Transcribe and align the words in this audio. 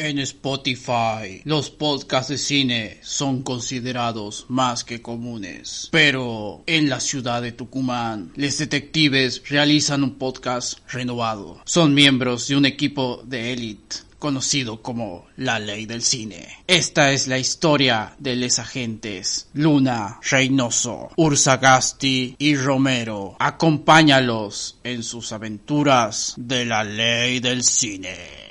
En 0.00 0.20
Spotify, 0.20 1.42
los 1.42 1.70
podcasts 1.70 2.28
de 2.28 2.38
cine 2.38 2.98
son 3.02 3.42
considerados 3.42 4.46
más 4.48 4.84
que 4.84 5.02
comunes. 5.02 5.88
Pero 5.90 6.62
en 6.66 6.88
la 6.88 7.00
ciudad 7.00 7.42
de 7.42 7.50
Tucumán, 7.50 8.30
los 8.36 8.58
detectives 8.58 9.42
realizan 9.48 10.04
un 10.04 10.14
podcast 10.14 10.78
renovado. 10.88 11.60
Son 11.64 11.94
miembros 11.94 12.46
de 12.46 12.54
un 12.54 12.66
equipo 12.66 13.24
de 13.26 13.52
élite 13.52 13.96
conocido 14.20 14.82
como 14.82 15.26
la 15.36 15.58
ley 15.58 15.84
del 15.86 16.02
cine. 16.02 16.46
Esta 16.68 17.10
es 17.10 17.26
la 17.26 17.38
historia 17.38 18.14
de 18.20 18.36
los 18.36 18.60
agentes 18.60 19.48
Luna, 19.54 20.20
Reynoso, 20.22 21.10
Ursagasti 21.16 22.36
y 22.38 22.54
Romero. 22.54 23.34
Acompáñalos 23.40 24.78
en 24.84 25.02
sus 25.02 25.32
aventuras 25.32 26.34
de 26.36 26.64
la 26.66 26.84
ley 26.84 27.40
del 27.40 27.64
cine. 27.64 28.47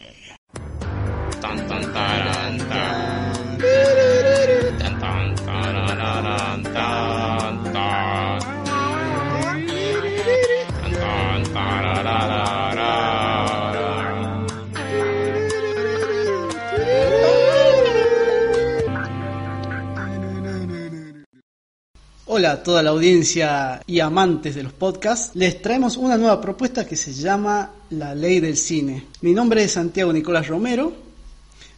Hola 22.30 22.52
a 22.52 22.62
toda 22.62 22.84
la 22.84 22.92
audiencia 22.92 23.82
y 23.88 24.00
amantes 24.00 24.54
de 24.54 24.62
los 24.62 24.72
podcasts. 24.72 25.32
Les 25.34 25.60
traemos 25.60 25.98
una 25.98 26.18
nueva 26.18 26.40
propuesta 26.40 26.86
que 26.86 26.96
se 26.96 27.12
llama 27.12 27.72
La 27.90 28.14
Ley 28.14 28.40
del 28.40 28.58
Cine. 28.58 29.08
Mi 29.22 29.34
nombre 29.34 29.64
es 29.64 29.72
Santiago 29.72 30.14
Nicolás 30.14 30.48
Romero. 30.48 31.07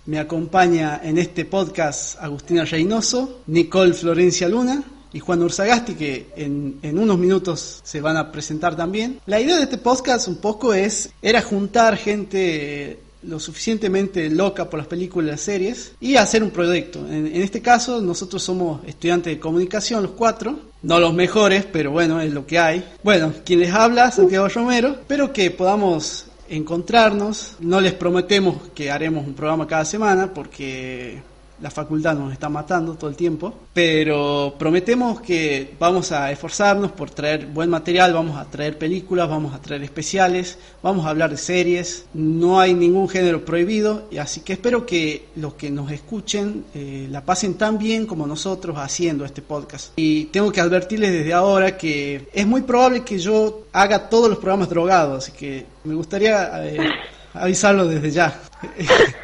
Me 0.09 0.18
acompaña 0.18 1.02
en 1.04 1.20
este 1.20 1.45
podcast 1.45 2.20
Agustina 2.20 2.66
Reynoso, 2.66 3.41
Nicole 3.45 3.93
Florencia 3.93 4.49
Luna 4.49 4.82
y 5.13 5.20
Juan 5.20 5.43
Ursagasti, 5.43 5.93
que 5.93 6.29
en, 6.35 6.79
en, 6.82 6.98
unos 6.98 7.20
minutos 7.20 7.79
se 7.84 8.02
van 8.02 8.18
a 8.18 8.32
presentar 8.32 8.76
también. 8.76 9.20
La 9.27 9.40
idea 9.40 9.57
de 9.57 9.65
este 9.65 9.77
podcast 9.77 10.27
un 10.27 10.37
poco 10.37 10.74
es, 10.74 11.12
era 11.21 11.43
juntar 11.43 11.96
gente 11.96 12.98
lo 13.21 13.40
suficientemente 13.40 14.32
loca 14.32 14.68
por 14.68 14.80
las 14.80 14.87
películas 14.87 15.27
y 15.27 15.32
las 15.32 15.41
series 15.41 15.91
y 15.99 16.15
hacer 16.15 16.41
un 16.41 16.49
proyecto. 16.49 17.05
En, 17.07 17.27
este 17.35 17.62
caso, 17.62 18.02
nosotros 18.02 18.41
somos 18.41 18.84
estudiantes 18.87 19.32
de 19.35 19.40
comunicación, 19.40 20.02
los 20.02 20.13
cuatro. 20.13 20.60
No 20.82 20.99
los 20.99 21.13
mejores, 21.13 21.65
pero 21.71 21.91
bueno, 21.91 22.20
es 22.20 22.34
lo 22.34 22.48
que 22.48 22.57
hay. 22.57 22.84
Bueno, 23.04 23.32
quien 23.46 23.60
les 23.60 23.71
habla, 23.71 24.10
Santiago 24.10 24.48
Romero. 24.48 24.90
Espero 24.90 25.32
que 25.32 25.52
podamos 25.52 26.26
encontrarnos. 26.50 27.55
No 27.60 27.80
les 27.80 27.94
prometemos 27.94 28.58
que 28.74 28.92
haremos 28.92 29.26
un 29.26 29.34
programa 29.34 29.68
cada 29.68 29.86
semana 29.86 30.34
porque 30.34 31.22
la 31.62 31.70
facultad 31.70 32.15
nos 32.15 32.32
está 32.32 32.49
matando 32.49 32.96
todo 32.96 33.10
el 33.10 33.15
tiempo, 33.15 33.54
pero 33.74 34.55
prometemos 34.57 35.21
que 35.21 35.76
vamos 35.79 36.12
a 36.12 36.32
esforzarnos 36.32 36.91
por 36.91 37.10
traer 37.10 37.48
buen 37.48 37.70
material, 37.70 38.13
vamos 38.13 38.38
a 38.38 38.46
traer 38.46 38.77
películas, 38.77 39.29
vamos 39.29 39.54
a 39.54 39.62
traer 39.62 39.84
especiales, 39.84 40.57
vamos 40.82 41.05
a 41.05 41.10
hablar 41.10 41.30
de 41.32 41.37
series, 41.37 42.05
no 42.13 42.60
hay 42.60 42.74
ningún 42.74 43.10
género 43.10 43.43
prohibido, 43.43 44.07
y 44.12 44.18
así 44.18 44.41
que 44.41 44.54
espero 44.54 44.85
que 44.85 45.27
los 45.35 45.55
que 45.55 45.70
nos 45.70 45.91
escuchen 45.91 46.65
eh, 46.74 47.07
la 47.10 47.26
pasen 47.26 47.55
tan 47.55 47.77
bien 47.77 48.05
como 48.05 48.26
nosotros 48.26 48.77
haciendo 48.77 49.26
este 49.26 49.41
podcast. 49.41 49.93
Y 49.96 50.26
tengo 50.26 50.52
que 50.52 50.62
advertirles 50.62 51.12
desde 51.12 51.34
ahora 51.34 51.77
que 51.77 52.27
es 52.34 52.48
muy 52.48 52.62
probable 52.62 53.04
que 53.04 53.20
yo 53.20 53.65
haga 53.74 54.10
todos 54.10 54.30
los 54.30 54.40
programas 54.40 54.70
drogados, 54.70 55.24
así 55.24 55.32
que 55.34 55.65
me 55.84 55.96
gustaría 55.96 56.65
eh, 56.65 56.90
avisarlo 57.34 57.85
desde 57.85 58.12
ya. 58.12 58.40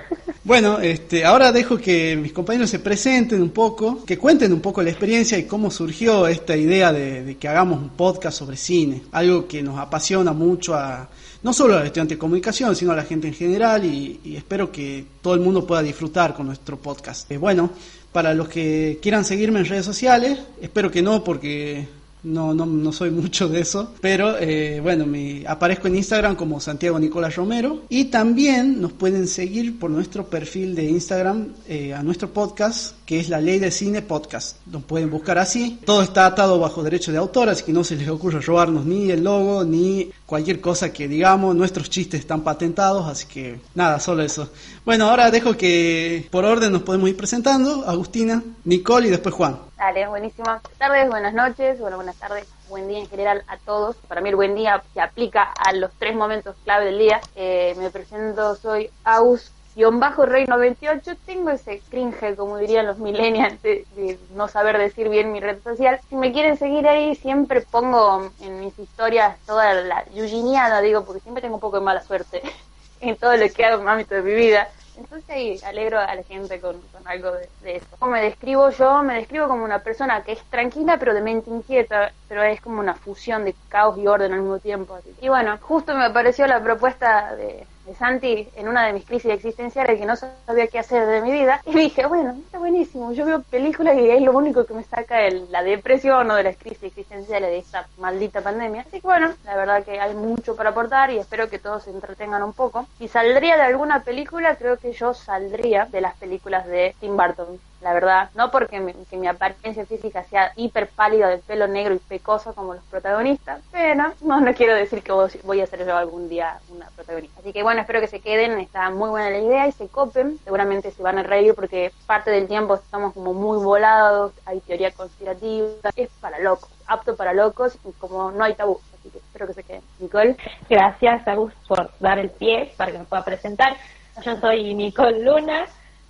Bueno, 0.46 0.78
este, 0.78 1.26
ahora 1.26 1.52
dejo 1.52 1.76
que 1.80 2.16
mis 2.16 2.32
compañeros 2.32 2.70
se 2.70 2.78
presenten 2.78 3.42
un 3.42 3.50
poco, 3.50 4.06
que 4.06 4.20
cuenten 4.20 4.54
un 4.54 4.62
poco 4.62 4.84
la 4.84 4.92
experiencia 4.92 5.40
y 5.40 5.46
cómo 5.46 5.72
surgió 5.72 6.28
esta 6.28 6.56
idea 6.56 6.94
de, 6.94 7.36
que 7.40 7.48
hagamos 7.48 7.82
un 7.82 7.90
podcast 7.90 8.38
sobre 8.38 8.56
cine, 8.56 9.02
algo 9.12 9.48
que 9.48 9.64
nos 9.64 9.80
apasiona 9.80 10.34
mucho 10.34 10.76
a 10.76 11.10
no 11.42 11.52
solo 11.52 11.74
a 11.74 11.78
los 11.78 11.88
estudiantes 11.88 12.18
de 12.18 12.20
comunicación, 12.20 12.76
sino 12.76 12.92
a 12.92 12.96
la 12.96 13.06
gente 13.06 13.28
en 13.28 13.34
general 13.34 13.86
y, 13.86 14.36
espero 14.38 14.72
que 14.72 15.04
todo 15.20 15.34
el 15.34 15.40
mundo 15.40 15.66
pueda 15.66 15.82
disfrutar 15.82 16.36
con 16.36 16.46
nuestro 16.46 16.78
podcast. 16.78 17.32
Eh, 17.32 17.38
bueno, 17.38 17.72
para 18.12 18.36
los 18.36 18.48
que 18.48 19.00
quieran 19.02 19.26
seguirme 19.26 19.62
en 19.62 19.66
redes 19.66 19.86
sociales, 19.86 20.38
espero 20.62 20.92
que 20.92 21.02
no 21.02 21.24
porque 21.24 21.88
no, 22.26 22.54
no, 22.54 22.66
no 22.66 22.92
soy 22.92 23.12
mucho 23.12 23.48
de 23.48 23.62
eso, 23.62 23.94
pero 24.02 24.38
eh, 24.40 24.80
bueno, 24.82 25.06
me 25.06 25.44
aparezco 25.48 25.88
en 25.88 25.96
Instagram 25.96 26.36
como 26.36 26.60
Santiago 26.60 27.00
Nicolás 27.00 27.36
Romero 27.36 27.84
y 27.90 28.06
también 28.06 28.82
nos 28.82 28.94
pueden 28.94 29.28
seguir 29.28 29.80
por 29.80 29.92
nuestro 29.92 30.28
perfil 30.28 30.76
de 30.76 30.86
Instagram 30.86 31.50
eh, 31.68 31.94
a 31.94 32.02
nuestro 32.04 32.32
podcast 32.32 32.96
que 33.06 33.20
es 33.20 33.30
la 33.30 33.40
Ley 33.40 33.60
de 33.60 33.72
Cine 33.72 34.02
Podcast. 34.02 34.58
Nos 34.66 34.84
pueden 34.84 35.12
buscar 35.12 35.38
así. 35.38 35.80
Todo 35.86 36.02
está 36.02 36.26
atado 36.26 36.60
bajo 36.60 36.82
derecho 36.84 37.12
de 37.12 37.20
autor, 37.20 37.50
así 37.50 37.64
que 37.64 37.72
no 37.72 37.84
se 37.84 37.96
les 37.96 38.10
ocurra 38.10 38.40
robarnos 38.40 38.86
ni 38.86 39.12
el 39.12 39.24
logo 39.24 39.64
ni 39.64 40.10
cualquier 40.26 40.60
cosa 40.60 40.92
que 40.92 41.08
digamos. 41.08 41.56
Nuestros 41.56 41.90
chistes 41.90 42.22
están 42.22 42.44
patentados, 42.44 43.06
así 43.08 43.28
que 43.28 43.60
nada, 43.76 44.00
solo 44.00 44.24
eso. 44.24 44.50
Bueno, 44.84 45.08
ahora 45.08 45.30
dejo 45.30 45.56
que 45.56 46.28
por 46.32 46.46
orden 46.46 46.72
nos 46.72 46.82
podemos 46.82 47.10
ir 47.10 47.16
presentando. 47.16 47.88
Agustina, 47.88 48.44
Nicole 48.64 49.08
y 49.08 49.12
después 49.12 49.36
Juan. 49.36 49.58
Dale, 49.78 50.08
buenísimo. 50.08 50.48
Buenas 50.48 50.78
tardes, 50.78 51.10
buenas 51.10 51.34
noches, 51.34 51.80
bueno, 51.80 51.98
buenas 51.98 52.18
tardes, 52.18 52.48
buen 52.70 52.88
día 52.88 53.00
en 53.00 53.10
general 53.10 53.44
a 53.48 53.58
todos. 53.58 53.98
Para 54.08 54.22
mí 54.22 54.30
el 54.30 54.36
buen 54.36 54.56
día 54.56 54.82
se 54.94 55.02
aplica 55.02 55.44
a 55.44 55.74
los 55.74 55.92
tres 55.98 56.16
momentos 56.16 56.56
clave 56.64 56.86
del 56.86 57.00
día. 57.00 57.22
Eh, 57.36 57.76
me 57.78 57.90
presento, 57.90 58.56
soy 58.56 58.90
Aus 59.04 59.52
bajo 60.00 60.26
rey 60.26 60.46
98 60.46 61.18
tengo 61.26 61.50
ese 61.50 61.82
cringe 61.90 62.36
como 62.38 62.58
dirían 62.58 62.86
los 62.86 62.98
millennials 62.98 63.62
de, 63.62 63.86
no 64.32 64.48
saber 64.48 64.78
decir 64.78 65.10
bien 65.10 65.34
mi 65.34 65.42
red 65.42 65.62
social 65.64 66.00
si 66.08 66.16
me 66.16 66.32
quieren 66.32 66.58
seguir 66.58 66.88
ahí 66.88 67.16
siempre 67.16 67.62
pongo 67.62 68.32
en 68.40 68.60
mis 68.62 68.78
historias 68.80 69.38
toda 69.46 69.74
la 69.74 70.06
yuginiana 70.12 70.80
digo 70.82 71.04
porque 71.04 71.22
siempre 71.22 71.42
tengo 71.42 71.56
un 71.56 71.62
poco 71.62 71.80
de 71.80 71.86
mala 71.86 72.02
suerte 72.02 72.42
en 73.02 73.18
todo 73.18 73.36
lo 73.36 73.50
que 73.50 73.66
hago 73.66 73.82
en 73.82 73.90
ámbito 73.90 74.16
de 74.16 74.22
mi 74.22 74.34
vida 74.34 74.70
entonces 74.98 75.30
ahí 75.30 75.60
alegro 75.66 76.00
a 76.00 76.14
la 76.14 76.24
gente 76.24 76.60
con, 76.60 76.82
algo 77.06 77.32
de, 77.32 77.76
eso. 77.76 77.86
¿Cómo 78.00 78.12
me 78.12 78.22
describo 78.22 78.70
yo? 78.70 79.04
Me 79.04 79.16
describo 79.16 79.48
como 79.48 79.64
una 79.64 79.80
persona 79.80 80.24
que 80.24 80.34
es 80.34 80.44
tranquila 80.46 80.98
pero 80.98 81.14
de 81.14 81.22
mente 81.22 81.50
inquieta, 81.50 82.12
pero 82.28 82.44
es 82.44 82.62
como 82.62 82.80
una 82.80 82.96
fusión 82.96 83.46
de 83.46 83.56
caos 83.70 83.98
y 83.98 84.08
orden 84.08 84.34
al 84.34 84.42
mismo 84.42 84.60
tiempo. 84.60 84.98
Y 85.22 85.30
bueno, 85.30 85.58
justo 85.62 85.96
me 85.96 86.06
apareció 86.06 86.48
la 86.48 86.62
propuesta 86.62 87.36
de, 87.36 87.66
de 87.86 87.96
Santi 87.96 88.50
en 88.56 88.68
una 88.68 88.86
de 88.86 88.94
mis 88.94 89.06
crisis 89.06 89.32
existenciales 89.32 90.00
que 90.00 90.06
no 90.06 90.16
sabía 90.16 90.68
qué 90.68 90.80
hacer 90.80 91.06
de 91.06 91.22
mi 91.22 91.32
vida 91.32 91.62
y 91.66 91.74
dije, 91.76 92.06
bueno, 92.06 92.32
está 92.32 92.58
buenísimo, 92.58 93.12
yo 93.14 93.26
veo 93.26 93.42
películas 93.44 93.98
y 93.98 94.10
es 94.10 94.22
lo 94.22 94.32
único 94.32 94.66
que 94.66 94.74
me 94.74 94.84
saca 94.84 95.18
de 95.18 95.46
la 95.50 95.64
depresión 95.64 96.30
o 96.32 96.36
de 96.36 96.44
las 96.44 96.58
crisis 96.58 96.84
existenciales 96.84 97.50
de 97.50 97.60
esta 97.60 97.88
maldita 97.98 98.42
pandemia. 98.42 98.82
Así 98.82 99.02
que 99.02 99.08
bueno, 99.08 99.34
la 99.44 99.56
verdad 99.56 99.84
que 99.84 100.00
hay 100.00 100.14
mucho 100.14 100.56
para 100.56 100.72
aportar 100.72 101.12
y 101.12 101.18
espero 101.18 101.50
que 101.50 101.60
todos 101.60 101.84
se 101.84 101.92
entretengan 101.92 102.44
un 102.44 102.54
poco. 102.54 102.88
Si 102.98 103.08
saldría 103.08 103.56
de 103.56 103.64
alguna 103.64 104.04
película, 104.04 104.56
creo 104.56 104.78
que 104.78 104.94
yo 104.94 105.14
saldría 105.14 105.86
de 105.86 106.02
las 106.02 106.16
películas 106.16 106.66
de 106.68 106.96
Tim 107.00 107.16
Burton 107.16 107.60
la 107.86 107.94
verdad. 107.94 108.32
No 108.34 108.50
porque 108.50 108.80
mi, 108.80 108.94
que 108.94 109.16
mi 109.16 109.28
apariencia 109.28 109.86
física 109.86 110.24
sea 110.24 110.52
hiper 110.56 110.90
pálida, 110.90 111.30
de 111.30 111.38
pelo 111.38 111.68
negro 111.68 111.94
y 111.94 112.00
pecoso 112.00 112.56
como 112.56 112.74
los 112.74 112.84
protagonistas, 112.86 113.62
pero 113.72 113.94
no, 114.22 114.42
no 114.42 114.54
quiero 114.56 114.74
decir 114.74 115.04
que 115.04 115.12
voy 115.44 115.62
a 115.62 115.68
ser 115.68 115.86
yo 115.86 115.96
algún 115.96 116.28
día 116.28 116.58
una 116.70 116.88
protagonista. 116.96 117.40
Así 117.40 117.54
que 117.54 117.62
bueno, 117.62 117.82
espero 117.82 118.02
que 118.02 118.08
se 118.08 118.22
queden, 118.22 118.60
está 118.60 118.90
muy 118.90 119.10
buena 119.10 119.30
la 119.30 119.38
idea 119.38 119.68
y 119.68 119.72
se 119.72 119.88
copen. 119.88 120.40
Seguramente 120.44 120.90
se 120.90 121.04
van 121.04 121.20
a 121.20 121.24
reír 121.24 121.54
porque 121.54 121.92
parte 122.08 122.32
del 122.32 122.48
tiempo 122.48 122.74
estamos 122.74 123.14
como 123.14 123.36
muy 123.36 123.64
volados, 123.64 124.34
hay 124.46 124.62
teoría 124.62 124.90
conspirativa, 124.90 125.68
es 125.96 126.10
para 126.20 126.40
locos, 126.40 126.72
apto 126.88 127.16
para 127.16 127.34
locos 127.34 127.78
y 127.86 127.92
como 127.94 128.32
no 128.32 128.44
hay 128.44 128.56
tabú. 128.56 128.80
Así 129.00 129.12
que 129.12 129.20
espero 129.20 129.46
que 129.46 129.54
se 129.54 129.64
queden. 129.64 129.84
Nicole. 130.00 130.36
Gracias, 130.68 131.28
Agus, 131.28 131.54
por 131.68 131.92
dar 132.00 132.18
el 132.18 132.32
pie 132.32 132.74
para 132.78 132.92
que 132.92 132.98
me 132.98 133.06
pueda 133.06 133.24
presentar. 133.24 133.78
Yo 134.24 134.36
soy 134.38 134.74
Nicole 134.74 135.20
Luna. 135.20 135.68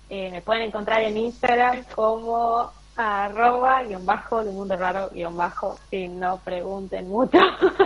Eh, 0.08 0.30
me 0.30 0.40
pueden 0.40 0.62
encontrar 0.62 1.02
en 1.02 1.16
Instagram 1.16 1.84
como 1.94 2.70
arroba 2.96 3.82
guion 3.82 4.06
bajo 4.06 4.42
de 4.42 4.52
mundo 4.52 4.76
raro 4.76 5.10
guion 5.12 5.36
bajo 5.36 5.76
si 5.90 6.08
no 6.08 6.38
pregunten 6.38 7.08
mucho 7.08 7.38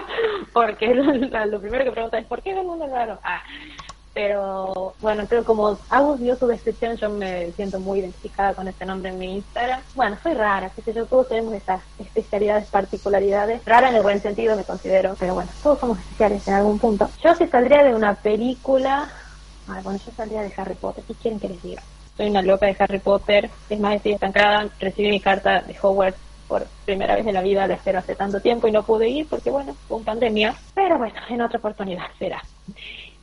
porque 0.53 0.95
lo, 0.95 1.61
primero 1.61 1.85
que 1.85 1.91
preguntan 1.91 2.21
es 2.21 2.27
¿por 2.27 2.43
qué 2.43 2.55
de 2.55 2.63
mundo 2.63 2.87
raro? 2.87 3.19
Ah, 3.25 3.43
pero 4.13 4.95
bueno, 5.01 5.25
creo 5.29 5.45
como 5.45 5.79
Agus 5.89 6.21
dio 6.21 6.37
su 6.37 6.47
descripción, 6.47 6.97
yo 6.97 7.09
me 7.11 7.53
siento 7.53 7.79
muy 7.79 8.01
identificada 8.01 8.55
con 8.55 8.67
este 8.67 8.85
nombre 8.85 9.11
en 9.11 9.19
mi 9.19 9.37
Instagram. 9.37 9.81
Bueno, 9.95 10.19
soy 10.21 10.35
rara, 10.35 10.71
qué 10.75 10.83
sé 10.83 10.93
yo, 10.93 11.07
todos 11.07 11.29
tenemos 11.29 11.55
esas 11.55 11.81
especialidades, 11.99 12.69
particularidades. 12.69 13.65
Rara 13.65 13.89
en 13.89 13.97
el 13.97 14.03
buen 14.03 14.21
sentido 14.21 14.57
me 14.57 14.65
considero, 14.65 15.15
pero 15.19 15.35
bueno, 15.35 15.51
todos 15.63 15.79
somos 15.79 15.99
especiales 16.01 16.47
en 16.49 16.55
algún 16.55 16.81
punto. 16.81 17.09
Yo 17.23 17.35
si 17.37 17.47
saldría 17.47 17.85
de 17.85 17.95
una 17.95 18.15
película, 18.15 19.09
ah, 19.69 19.81
bueno, 19.85 20.01
yo 20.05 20.13
saldría 20.13 20.43
de 20.43 20.53
Harry 20.57 20.75
Potter, 20.75 21.05
¿qué 21.07 21.15
quieren 21.15 21.39
que 21.39 21.49
les 21.49 21.63
diga? 21.63 21.83
Soy 22.21 22.29
una 22.29 22.43
loca 22.43 22.67
de 22.67 22.77
Harry 22.79 22.99
Potter, 22.99 23.49
es 23.71 23.81
más, 23.81 23.97
estoy 23.97 24.13
estancada, 24.13 24.69
recibí 24.79 25.09
mi 25.09 25.21
carta 25.21 25.63
de 25.63 25.75
Hogwarts 25.81 26.19
por 26.47 26.67
primera 26.85 27.15
vez 27.15 27.27
en 27.27 27.33
la 27.33 27.41
vida, 27.41 27.67
la 27.67 27.75
espero 27.75 27.99
hace 27.99 28.15
tanto 28.15 28.41
tiempo 28.41 28.69
y 28.69 28.73
no 28.73 28.83
pude 28.83 29.09
ir 29.09 29.27
porque, 29.27 29.49
bueno, 29.49 29.75
fue 29.89 29.97
una 29.97 30.05
pandemia, 30.05 30.55
pero 30.75 30.99
bueno, 30.99 31.15
en 31.31 31.41
otra 31.41 31.59
oportunidad 31.59 32.05
será. 32.19 32.43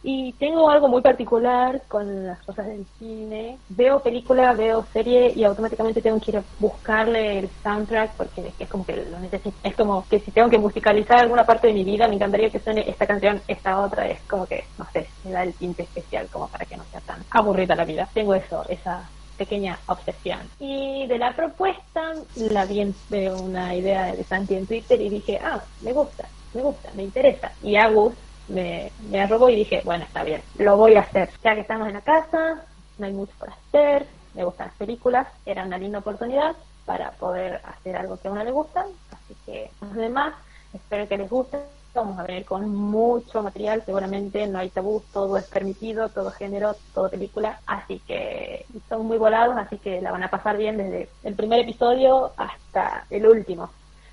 Y 0.09 0.31
tengo 0.39 0.69
algo 0.69 0.87
muy 0.87 1.01
particular 1.01 1.81
con 1.89 2.27
las 2.27 2.41
cosas 2.43 2.67
del 2.67 2.85
cine. 2.97 3.57
Veo 3.67 3.99
película, 3.99 4.53
veo 4.53 4.85
serie 4.93 5.33
y 5.35 5.43
automáticamente 5.43 6.01
tengo 6.01 6.17
que 6.21 6.31
ir 6.31 6.37
a 6.37 6.43
buscarle 6.59 7.39
el 7.39 7.49
soundtrack 7.61 8.15
porque 8.15 8.53
es 8.57 8.69
como 8.69 8.85
que 8.85 8.95
lo 8.95 9.19
necesito. 9.19 9.57
Es 9.61 9.75
como 9.75 10.07
que 10.07 10.21
si 10.21 10.31
tengo 10.31 10.49
que 10.49 10.59
musicalizar 10.59 11.19
alguna 11.19 11.45
parte 11.45 11.67
de 11.67 11.73
mi 11.73 11.83
vida, 11.83 12.07
me 12.07 12.15
encantaría 12.15 12.49
que 12.49 12.61
suene 12.61 12.89
esta 12.89 13.05
canción, 13.05 13.41
esta 13.49 13.81
otra. 13.81 14.07
Es 14.07 14.21
como 14.21 14.45
que, 14.45 14.63
no 14.77 14.87
sé, 14.93 15.09
me 15.25 15.31
da 15.31 15.43
el 15.43 15.53
tinte 15.55 15.83
especial 15.83 16.29
como 16.31 16.47
para 16.47 16.63
que 16.63 16.77
no 16.77 16.85
sea 16.85 17.01
tan 17.01 17.25
aburrida 17.29 17.75
la 17.75 17.83
vida. 17.83 18.07
Tengo 18.13 18.33
eso, 18.33 18.63
esa 18.69 19.09
pequeña 19.37 19.77
obsesión. 19.87 20.39
Y 20.57 21.05
de 21.07 21.17
la 21.17 21.35
propuesta 21.35 22.13
la 22.37 22.63
vi 22.63 22.95
de 23.09 23.33
una 23.33 23.75
idea 23.75 24.15
de 24.15 24.23
Santi 24.23 24.55
en 24.55 24.67
Twitter 24.67 25.01
y 25.01 25.09
dije, 25.09 25.37
ah, 25.43 25.61
me 25.81 25.91
gusta, 25.91 26.29
me 26.53 26.61
gusta, 26.61 26.91
me 26.95 27.03
interesa. 27.03 27.51
Y 27.61 27.75
Agus 27.75 28.13
me, 28.47 28.91
me 29.09 29.21
arrobó 29.21 29.49
y 29.49 29.55
dije, 29.55 29.81
bueno, 29.83 30.05
está 30.05 30.23
bien, 30.23 30.41
lo 30.57 30.77
voy 30.77 30.95
a 30.95 31.01
hacer. 31.01 31.29
Ya 31.43 31.55
que 31.55 31.61
estamos 31.61 31.87
en 31.87 31.95
la 31.95 32.01
casa, 32.01 32.63
no 32.97 33.05
hay 33.05 33.13
mucho 33.13 33.33
por 33.39 33.49
hacer, 33.49 34.05
me 34.33 34.43
gustan 34.43 34.67
las 34.67 34.75
películas, 34.75 35.27
era 35.45 35.65
una 35.65 35.77
linda 35.77 35.99
oportunidad 35.99 36.55
para 36.85 37.11
poder 37.11 37.61
hacer 37.65 37.97
algo 37.97 38.17
que 38.17 38.27
a 38.27 38.31
uno 38.31 38.43
le 38.43 38.51
gusta, 38.51 38.85
así 39.11 39.35
que 39.45 39.71
los 39.81 39.93
demás, 39.93 40.33
espero 40.73 41.07
que 41.07 41.17
les 41.17 41.29
guste. 41.29 41.57
Vamos 41.93 42.19
a 42.19 42.23
ver 42.23 42.45
con 42.45 42.69
mucho 42.69 43.41
material, 43.41 43.81
seguramente 43.83 44.45
no 44.45 44.59
hay 44.59 44.69
tabú, 44.69 45.01
todo 45.11 45.35
es 45.35 45.45
permitido, 45.45 46.09
todo 46.09 46.29
género, 46.29 46.75
todo 46.93 47.09
película, 47.09 47.59
así 47.65 47.99
que 48.05 48.67
son 48.87 49.07
muy 49.07 49.17
volados, 49.17 49.57
así 49.57 49.79
que 49.79 49.99
la 49.99 50.11
van 50.11 50.21
a 50.21 50.29
pasar 50.29 50.57
bien 50.57 50.77
desde 50.77 51.09
el 51.23 51.33
primer 51.33 51.61
episodio 51.61 52.33
hasta 52.37 53.07
el 53.09 53.25
último. 53.25 53.71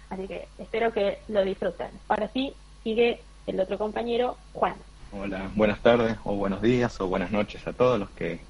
Así 0.09 0.27
que 0.27 0.49
espero 0.59 0.95
que 0.95 1.19
lo 1.29 1.45
disfruten. 1.45 1.91
Ahora 2.09 2.31
sí, 2.33 2.55
sigue 2.83 3.21
el 3.47 3.61
otro 3.61 3.79
compañero, 3.79 4.37
Juan. 4.53 4.75
Hola, 5.13 5.51
buenas 5.55 5.81
tardes 5.81 6.17
o 6.25 6.35
buenos 6.35 6.61
días 6.63 7.01
o 7.01 7.07
buenas 7.07 7.31
noches 7.31 7.67
a 7.67 7.73
todos 7.73 7.99
los 7.99 8.11
que 8.11 8.41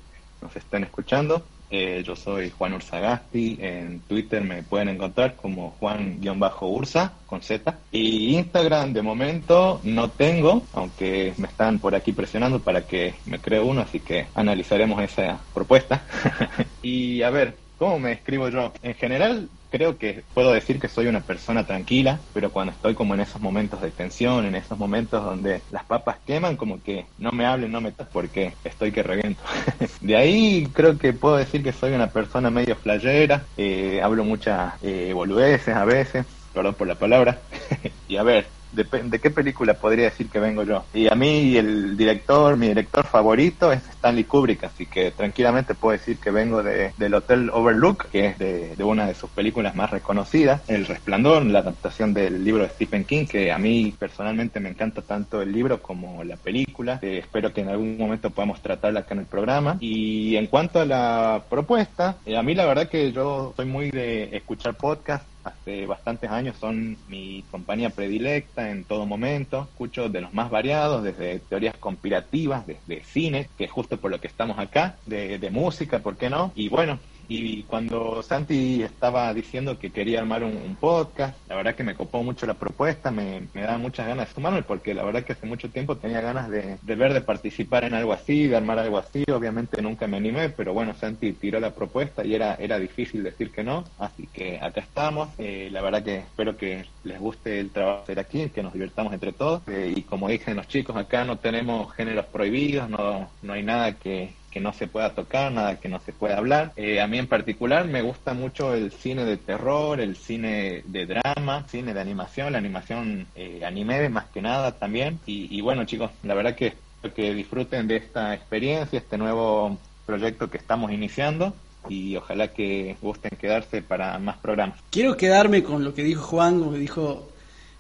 nos 0.40 0.54
estén 0.56 0.84
escuchando. 0.84 1.42
Eh, 1.70 2.02
yo 2.06 2.14
soy 2.14 2.50
Juan 2.50 2.74
Ursagasti, 2.74 3.58
en 3.60 4.00
Twitter 4.00 4.42
me 4.42 4.62
pueden 4.62 4.90
encontrar 4.90 5.34
como 5.34 5.70
Juan-Ursa 5.80 7.12
con 7.26 7.42
Z. 7.42 7.78
Y 7.90 8.36
Instagram 8.36 8.92
de 8.92 9.02
momento 9.02 9.80
no 9.82 10.08
tengo, 10.08 10.62
aunque 10.72 11.34
me 11.36 11.48
están 11.48 11.80
por 11.80 11.94
aquí 11.94 12.12
presionando 12.12 12.60
para 12.60 12.86
que 12.86 13.14
me 13.26 13.40
cree 13.40 13.60
uno, 13.60 13.80
así 13.80 13.98
que 13.98 14.26
analizaremos 14.34 15.02
esa 15.02 15.40
propuesta. 15.52 16.04
y 16.82 17.22
a 17.22 17.30
ver, 17.30 17.56
¿cómo 17.78 17.98
me 17.98 18.12
escribo 18.12 18.48
yo? 18.50 18.72
En 18.82 18.94
general 18.94 19.48
creo 19.74 19.98
que 19.98 20.22
puedo 20.32 20.52
decir 20.52 20.78
que 20.78 20.86
soy 20.86 21.08
una 21.08 21.22
persona 21.26 21.66
tranquila, 21.66 22.20
pero 22.32 22.52
cuando 22.52 22.72
estoy 22.72 22.94
como 22.94 23.12
en 23.14 23.20
esos 23.20 23.40
momentos 23.40 23.82
de 23.82 23.90
tensión, 23.90 24.44
en 24.44 24.54
esos 24.54 24.78
momentos 24.78 25.24
donde 25.24 25.62
las 25.72 25.84
papas 25.84 26.18
queman, 26.24 26.56
como 26.56 26.80
que 26.80 27.06
no 27.18 27.32
me 27.32 27.44
hablen, 27.44 27.72
no 27.72 27.80
me 27.80 27.90
porque 28.12 28.54
estoy 28.62 28.92
que 28.92 29.02
reviento. 29.02 29.42
de 30.00 30.16
ahí 30.16 30.64
creo 30.72 30.96
que 30.96 31.12
puedo 31.12 31.34
decir 31.34 31.64
que 31.64 31.72
soy 31.72 31.92
una 31.92 32.12
persona 32.12 32.50
medio 32.50 32.76
flayera, 32.76 33.48
eh, 33.56 34.00
hablo 34.00 34.22
muchas 34.22 34.74
eh, 34.80 35.12
boludeces 35.12 35.74
a 35.74 35.84
veces, 35.84 36.24
perdón 36.52 36.76
por 36.76 36.86
la 36.86 36.94
palabra. 36.94 37.42
y 38.06 38.16
a 38.16 38.22
ver, 38.22 38.53
de, 38.74 39.18
qué 39.18 39.30
película 39.30 39.74
podría 39.74 40.06
decir 40.06 40.28
que 40.28 40.40
vengo 40.40 40.62
yo. 40.62 40.84
Y 40.92 41.10
a 41.10 41.14
mí 41.14 41.56
el 41.56 41.96
director, 41.96 42.56
mi 42.56 42.68
director 42.68 43.06
favorito 43.06 43.72
es 43.72 43.82
Stanley 43.88 44.24
Kubrick, 44.24 44.64
así 44.64 44.86
que 44.86 45.10
tranquilamente 45.10 45.74
puedo 45.74 45.96
decir 45.96 46.18
que 46.18 46.30
vengo 46.30 46.62
de, 46.62 46.92
del 46.96 47.14
Hotel 47.14 47.50
Overlook, 47.52 48.06
que 48.10 48.26
es 48.26 48.38
de, 48.38 48.74
una 48.84 49.06
de 49.06 49.14
sus 49.14 49.30
películas 49.30 49.74
más 49.74 49.90
reconocidas, 49.90 50.60
El 50.68 50.86
Resplandor, 50.86 51.44
la 51.46 51.60
adaptación 51.60 52.12
del 52.12 52.44
libro 52.44 52.64
de 52.64 52.68
Stephen 52.68 53.04
King, 53.04 53.26
que 53.26 53.50
a 53.50 53.58
mí 53.58 53.94
personalmente 53.98 54.60
me 54.60 54.68
encanta 54.68 55.00
tanto 55.02 55.40
el 55.40 55.52
libro 55.52 55.80
como 55.80 56.22
la 56.24 56.36
película. 56.36 56.98
Eh, 57.00 57.18
espero 57.18 57.52
que 57.52 57.62
en 57.62 57.70
algún 57.70 57.96
momento 57.96 58.30
podamos 58.30 58.60
tratarla 58.60 59.00
acá 59.00 59.14
en 59.14 59.20
el 59.20 59.26
programa. 59.26 59.78
Y 59.80 60.36
en 60.36 60.46
cuanto 60.46 60.80
a 60.80 60.84
la 60.84 61.42
propuesta, 61.48 62.16
eh, 62.26 62.36
a 62.36 62.42
mí 62.42 62.54
la 62.54 62.66
verdad 62.66 62.88
que 62.88 63.12
yo 63.12 63.54
soy 63.56 63.66
muy 63.66 63.90
de 63.90 64.36
escuchar 64.36 64.74
podcasts 64.74 65.33
hace 65.44 65.86
bastantes 65.86 66.30
años 66.30 66.56
son 66.58 66.96
mi 67.08 67.44
compañía 67.50 67.90
predilecta 67.90 68.70
en 68.70 68.84
todo 68.84 69.06
momento. 69.06 69.68
Escucho 69.70 70.08
de 70.08 70.22
los 70.22 70.34
más 70.34 70.50
variados, 70.50 71.04
desde 71.04 71.38
teorías 71.38 71.76
conspirativas, 71.76 72.66
desde 72.66 73.04
cine, 73.04 73.48
que 73.56 73.64
es 73.64 73.70
justo 73.70 73.98
por 73.98 74.10
lo 74.10 74.20
que 74.20 74.26
estamos 74.26 74.58
acá, 74.58 74.96
de, 75.06 75.38
de 75.38 75.50
música, 75.50 75.98
¿por 76.00 76.16
qué 76.16 76.30
no? 76.30 76.52
Y 76.54 76.68
bueno, 76.68 76.98
y 77.28 77.62
cuando 77.64 78.22
Santi 78.22 78.82
estaba 78.82 79.32
diciendo 79.32 79.78
que 79.78 79.90
quería 79.90 80.20
armar 80.20 80.44
un, 80.44 80.74
podcast, 80.80 81.36
la 81.48 81.56
verdad 81.56 81.74
que 81.74 81.84
me 81.84 81.94
copó 81.94 82.22
mucho 82.22 82.46
la 82.46 82.54
propuesta, 82.54 83.10
me, 83.10 83.42
me 83.54 83.62
da 83.62 83.78
muchas 83.78 84.06
ganas 84.06 84.28
de 84.28 84.34
sumarme, 84.34 84.62
porque 84.62 84.92
la 84.92 85.04
verdad 85.04 85.22
que 85.22 85.32
hace 85.32 85.46
mucho 85.46 85.70
tiempo 85.70 85.96
tenía 85.96 86.20
ganas 86.20 86.50
de, 86.50 86.78
ver, 86.82 87.14
de 87.14 87.20
participar 87.20 87.84
en 87.84 87.94
algo 87.94 88.12
así, 88.12 88.48
de 88.48 88.56
armar 88.56 88.78
algo 88.78 88.98
así. 88.98 89.24
Obviamente 89.30 89.80
nunca 89.80 90.06
me 90.06 90.16
animé, 90.16 90.50
pero 90.50 90.74
bueno, 90.74 90.94
Santi 90.94 91.32
tiró 91.32 91.60
la 91.60 91.74
propuesta 91.74 92.24
y 92.24 92.34
era, 92.34 92.54
era 92.56 92.78
difícil 92.78 93.22
decir 93.22 93.50
que 93.50 93.62
no. 93.62 93.84
Así 93.98 94.26
que 94.32 94.58
acá 94.60 94.80
estamos. 94.80 95.28
Eh, 95.38 95.68
la 95.70 95.80
verdad 95.82 96.02
que 96.02 96.18
espero 96.18 96.56
que 96.56 96.84
les 97.04 97.18
guste 97.18 97.60
el 97.60 97.70
trabajo 97.70 98.02
hacer 98.02 98.18
aquí, 98.18 98.48
que 98.48 98.62
nos 98.62 98.72
divirtamos 98.72 99.12
entre 99.12 99.32
todos. 99.32 99.62
Eh, 99.68 99.92
y 99.96 100.02
como 100.02 100.28
dicen 100.28 100.56
los 100.56 100.68
chicos, 100.68 100.96
acá 100.96 101.24
no 101.24 101.38
tenemos 101.38 101.92
géneros 101.94 102.26
prohibidos, 102.26 102.90
no, 102.90 103.30
no 103.42 103.52
hay 103.52 103.62
nada 103.62 103.92
que 103.92 104.32
que 104.54 104.60
no 104.60 104.72
se 104.72 104.86
pueda 104.86 105.10
tocar, 105.10 105.50
nada 105.50 105.80
que 105.80 105.88
no 105.88 105.98
se 105.98 106.12
pueda 106.12 106.38
hablar. 106.38 106.72
Eh, 106.76 107.00
a 107.00 107.08
mí 107.08 107.18
en 107.18 107.26
particular 107.26 107.86
me 107.88 108.02
gusta 108.02 108.34
mucho 108.34 108.72
el 108.72 108.92
cine 108.92 109.24
de 109.24 109.36
terror, 109.36 110.00
el 110.00 110.14
cine 110.14 110.84
de 110.86 111.06
drama, 111.06 111.66
cine 111.68 111.92
de 111.92 112.00
animación, 112.00 112.52
la 112.52 112.58
animación 112.58 113.26
eh, 113.34 113.62
anime 113.66 114.08
más 114.08 114.26
que 114.26 114.40
nada 114.40 114.70
también. 114.70 115.18
Y, 115.26 115.60
bueno 115.60 115.84
chicos, 115.86 116.12
la 116.22 116.34
verdad 116.34 116.54
que 116.54 116.68
espero 116.68 117.12
que 117.12 117.34
disfruten 117.34 117.88
de 117.88 117.96
esta 117.96 118.32
experiencia, 118.32 119.00
este 119.00 119.18
nuevo 119.18 119.76
proyecto 120.06 120.48
que 120.48 120.58
estamos 120.58 120.92
iniciando 120.92 121.52
y 121.88 122.14
ojalá 122.14 122.46
que 122.48 122.96
gusten 123.02 123.36
quedarse 123.36 123.82
para 123.82 124.20
más 124.20 124.36
programas. 124.36 124.78
Quiero 124.88 125.16
quedarme 125.16 125.64
con 125.64 125.82
lo 125.82 125.94
que 125.94 126.04
dijo 126.04 126.22
Juan, 126.22 126.60
como 126.60 126.74
dijo 126.74 127.28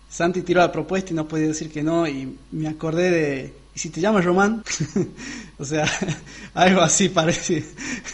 Santi 0.08 0.42
tiró 0.42 0.60
la 0.60 0.72
propuesta 0.72 1.12
y 1.12 1.14
no 1.14 1.28
podía 1.28 1.46
decir 1.46 1.70
que 1.70 1.84
no 1.84 2.08
y 2.08 2.36
me 2.50 2.66
acordé 2.66 3.10
de 3.12 3.63
¿y 3.74 3.78
si 3.78 3.90
te 3.90 4.00
llamas 4.00 4.24
Román? 4.24 4.62
o 5.58 5.64
sea, 5.64 5.86
algo 6.54 6.80
así 6.80 7.08
parece. 7.08 7.64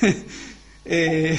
Eh, 0.92 1.38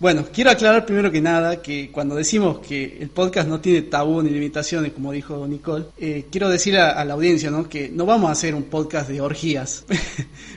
bueno, 0.00 0.26
quiero 0.32 0.50
aclarar 0.50 0.84
primero 0.84 1.12
que 1.12 1.20
nada 1.20 1.62
que 1.62 1.90
cuando 1.92 2.16
decimos 2.16 2.58
que 2.58 2.98
el 3.00 3.10
podcast 3.10 3.48
no 3.48 3.60
tiene 3.60 3.82
tabú 3.82 4.22
ni 4.22 4.30
limitaciones, 4.30 4.92
como 4.92 5.12
dijo 5.12 5.46
Nicole, 5.46 5.86
eh, 5.98 6.26
quiero 6.32 6.48
decir 6.48 6.76
a, 6.76 7.04
la 7.04 7.14
audiencia 7.14 7.50
¿no? 7.50 7.68
que 7.68 7.90
no 7.90 8.06
vamos 8.06 8.28
a 8.28 8.32
hacer 8.32 8.54
un 8.54 8.64
podcast 8.64 9.08
de 9.08 9.20
orgías, 9.20 9.84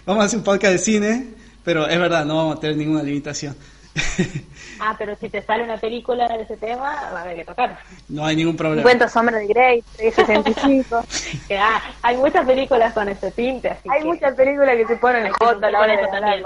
vamos 0.08 0.24
a 0.24 0.26
hacer 0.26 0.40
un 0.40 0.46
podcast 0.46 0.74
de 0.74 0.80
cine, 0.80 1.28
pero 1.64 1.88
es 1.88 2.00
verdad, 2.00 2.26
no 2.26 2.38
vamos 2.38 2.58
a 2.58 2.60
tener 2.62 2.78
ninguna 2.78 3.04
limitación. 3.04 3.56
Ah, 4.82 4.96
pero 4.98 5.14
si 5.18 5.28
te 5.28 5.42
sale 5.42 5.64
una 5.64 5.78
película 5.78 6.28
de 6.30 6.44
ese 6.44 6.56
tema, 6.56 7.12
va 7.14 7.20
a 7.20 7.22
haber 7.24 7.36
que 7.36 7.44
tocar. 7.44 7.80
No 8.08 8.26
hay 8.26 8.36
ningún 8.38 8.56
problema. 8.56 8.82
Cuento 8.82 9.10
Sombra 9.10 9.38
de 9.38 9.48
Grey, 9.48 9.84
365. 9.98 11.04
ah, 11.60 11.82
hay 12.02 12.16
muchas 12.16 12.46
películas 12.46 12.94
con 12.94 13.10
ese 13.10 13.30
tinte. 13.32 13.70
Así 13.70 13.90
hay 13.92 14.06
muchas 14.06 14.34
películas 14.36 14.78
que 14.78 14.88
se 14.88 14.96
ponen 14.96 15.26
en 15.26 15.34
foto 15.34 15.66
a 15.66 15.70
la 15.70 15.82
hora 15.82 15.98
de 15.98 16.08
también. 16.08 16.44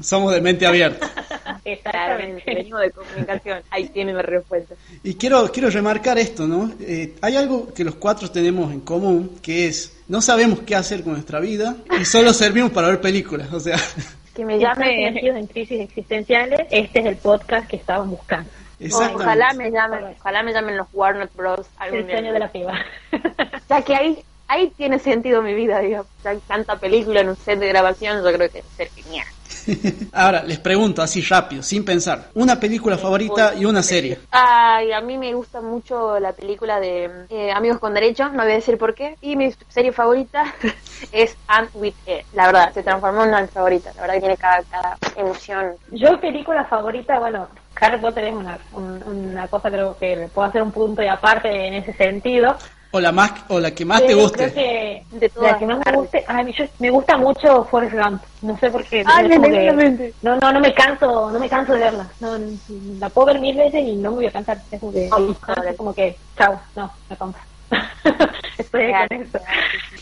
Somos 0.00 0.32
de 0.32 0.40
mente 0.40 0.66
abierta. 0.66 1.10
Exactamente, 1.64 2.42
venimos 2.46 2.80
de 2.80 2.90
comunicación. 2.90 3.62
Ahí 3.70 3.88
tiene 3.88 4.14
la 4.14 4.22
respuesta. 4.22 4.74
Y 5.02 5.14
quiero, 5.14 5.50
quiero 5.52 5.68
remarcar 5.68 6.18
esto, 6.18 6.46
¿no? 6.46 6.72
Eh, 6.80 7.14
hay 7.20 7.36
algo 7.36 7.72
que 7.74 7.84
los 7.84 7.96
cuatro 7.96 8.30
tenemos 8.30 8.72
en 8.72 8.80
común, 8.80 9.38
que 9.42 9.68
es 9.68 9.94
no 10.08 10.22
sabemos 10.22 10.60
qué 10.60 10.74
hacer 10.74 11.02
con 11.02 11.14
nuestra 11.14 11.40
vida 11.40 11.76
y 12.00 12.04
solo 12.04 12.32
servimos 12.32 12.72
para 12.72 12.88
ver 12.88 13.00
películas, 13.00 13.52
o 13.52 13.60
sea 13.60 13.76
que 14.34 14.44
me 14.44 14.58
llame 14.58 15.06
en 15.06 15.46
crisis 15.46 15.80
existenciales, 15.80 16.60
este 16.70 17.00
es 17.00 17.06
el 17.06 17.16
podcast 17.16 17.68
que 17.68 17.76
estaban 17.76 18.10
buscando. 18.10 18.50
ojalá 18.92 19.52
me 19.54 19.70
llamen, 19.70 20.16
ojalá 20.18 20.42
me 20.42 20.52
llamen 20.52 20.76
los 20.76 20.88
Warner 20.92 21.30
Bros. 21.34 21.66
El 21.90 22.04
sueño 22.04 22.32
de 22.32 22.38
la 22.38 22.48
piba. 22.50 22.74
ya 23.68 23.82
que 23.82 23.94
ahí, 23.94 24.24
ahí 24.48 24.72
tiene 24.76 24.98
sentido 24.98 25.40
mi 25.40 25.54
vida, 25.54 25.78
digo. 25.80 26.06
tanta 26.48 26.76
película 26.76 27.20
en 27.20 27.30
un 27.30 27.36
set 27.36 27.58
de 27.58 27.68
grabación, 27.68 28.22
yo 28.24 28.32
creo 28.32 28.50
que 28.50 28.62
es 28.78 28.92
genial. 28.94 29.26
Ahora, 30.12 30.42
les 30.42 30.58
pregunto 30.58 31.02
así 31.02 31.22
rápido, 31.22 31.62
sin 31.62 31.84
pensar, 31.84 32.30
una 32.34 32.58
película 32.58 32.98
favorita 32.98 33.54
y 33.54 33.64
una 33.64 33.82
serie. 33.82 34.18
Ay, 34.30 34.92
a 34.92 35.00
mí 35.00 35.18
me 35.18 35.32
gusta 35.34 35.60
mucho 35.60 36.18
la 36.18 36.32
película 36.32 36.80
de 36.80 37.10
eh, 37.30 37.52
Amigos 37.52 37.78
con 37.78 37.94
Derechos, 37.94 38.32
no 38.32 38.42
voy 38.42 38.52
a 38.52 38.56
decir 38.56 38.78
por 38.78 38.94
qué. 38.94 39.16
Y 39.20 39.36
mi 39.36 39.52
serie 39.68 39.92
favorita 39.92 40.54
es 41.12 41.36
Anne 41.46 41.68
with 41.74 41.94
E. 42.06 42.24
La 42.34 42.46
verdad, 42.46 42.72
se 42.72 42.82
transformó 42.82 43.22
en 43.22 43.28
una 43.30 43.46
favorita. 43.46 43.92
La 43.94 44.02
verdad 44.02 44.14
que 44.14 44.20
tiene 44.20 44.36
cada, 44.36 44.62
cada 44.64 44.98
emoción. 45.16 45.72
Yo 45.90 46.20
película 46.20 46.64
favorita, 46.64 47.18
bueno, 47.18 47.48
Harry 47.80 47.98
Potter 47.98 48.24
es 48.24 48.34
una, 48.34 48.58
una 48.72 49.48
cosa 49.48 49.70
creo 49.70 49.96
que 49.98 50.28
puedo 50.32 50.48
hacer 50.48 50.62
un 50.62 50.72
punto 50.72 51.02
y 51.02 51.08
aparte 51.08 51.66
en 51.66 51.74
ese 51.74 51.92
sentido. 51.92 52.56
O 52.94 53.00
la 53.00 53.10
más 53.10 53.32
o 53.48 53.58
la 53.58 53.72
que 53.72 53.84
más 53.84 54.06
te 54.06 54.14
guste. 54.14 54.52
Que 54.52 55.02
de 55.10 55.28
todas 55.28 55.50
la 55.50 55.58
que 55.58 55.66
más 55.66 55.80
me 55.84 55.96
guste, 55.96 56.24
a 56.28 56.44
mí 56.44 56.54
me 56.78 56.90
gusta 56.90 57.16
mucho 57.16 57.64
Forrest 57.64 57.96
Gump. 57.96 58.22
No 58.42 58.56
sé 58.56 58.70
por 58.70 58.84
qué. 58.84 59.02
no, 60.22 60.36
no, 60.36 60.52
no 60.52 60.60
me 60.60 60.72
canso, 60.72 61.28
no 61.32 61.40
me 61.40 61.48
canso 61.48 61.72
de 61.72 61.80
verla. 61.80 62.08
No, 62.20 62.38
la 63.00 63.08
puedo 63.08 63.26
ver 63.26 63.40
mil 63.40 63.56
veces 63.56 63.82
y 63.84 63.96
no 63.96 64.10
me 64.10 64.16
voy 64.18 64.26
a 64.26 64.30
cansar. 64.30 64.62
Es 64.70 64.78
como 64.78 64.92
que, 64.92 65.10
como 65.76 65.92
que 65.92 66.16
chao, 66.38 66.60
no, 66.76 66.88
me 67.10 67.16
compro. 67.16 67.40
Estoy 68.58 68.92
con 68.92 69.20
eso. 69.20 69.38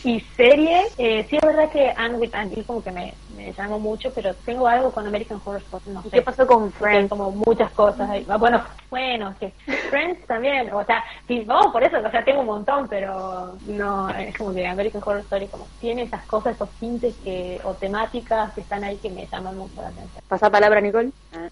Y 0.03 0.19
serie, 0.35 0.83
eh, 0.97 1.25
sí 1.29 1.37
es 1.37 1.41
verdad 1.41 1.69
que 1.71 1.93
Anne 1.95 2.17
with 2.17 2.33
Andy 2.33 2.63
como 2.63 2.83
que 2.83 2.91
me, 2.91 3.13
me 3.35 3.53
llamó 3.53 3.79
mucho, 3.79 4.11
pero 4.13 4.33
tengo 4.45 4.67
algo 4.67 4.91
con 4.91 5.07
American 5.07 5.41
Horror 5.43 5.61
Story. 5.61 5.83
No 5.87 6.03
sé. 6.03 6.09
¿Qué 6.09 6.21
pasó 6.21 6.45
con 6.45 6.71
Friends? 6.71 7.09
Como 7.09 7.31
muchas 7.31 7.71
cosas. 7.71 8.09
ahí. 8.09 8.25
Ah, 8.29 8.37
Bueno, 8.37 8.61
bueno, 8.89 9.33
que 9.39 9.51
Friends 9.89 10.25
también, 10.27 10.71
o 10.73 10.83
sea, 10.83 11.03
sí, 11.27 11.43
vamos 11.45 11.71
por 11.71 11.83
eso, 11.83 11.97
o 11.97 12.11
sea, 12.11 12.23
tengo 12.23 12.41
un 12.41 12.47
montón, 12.47 12.87
pero 12.87 13.57
no, 13.67 14.09
es 14.09 14.37
como 14.37 14.53
que 14.53 14.67
American 14.67 15.01
Horror 15.03 15.21
Story 15.21 15.47
como 15.47 15.67
tiene 15.79 16.03
esas 16.03 16.23
cosas, 16.25 16.55
esos 16.55 16.69
tintes 16.79 17.15
que, 17.23 17.59
o 17.63 17.73
temáticas 17.73 18.53
que 18.53 18.61
están 18.61 18.83
ahí 18.83 18.97
que 18.97 19.09
me 19.09 19.25
llaman 19.27 19.57
mucho 19.57 19.81
la 19.81 19.87
atención. 19.87 20.23
Pasa 20.27 20.49
palabra, 20.49 20.81
Nicole. 20.81 21.11
Ah. 21.33 21.47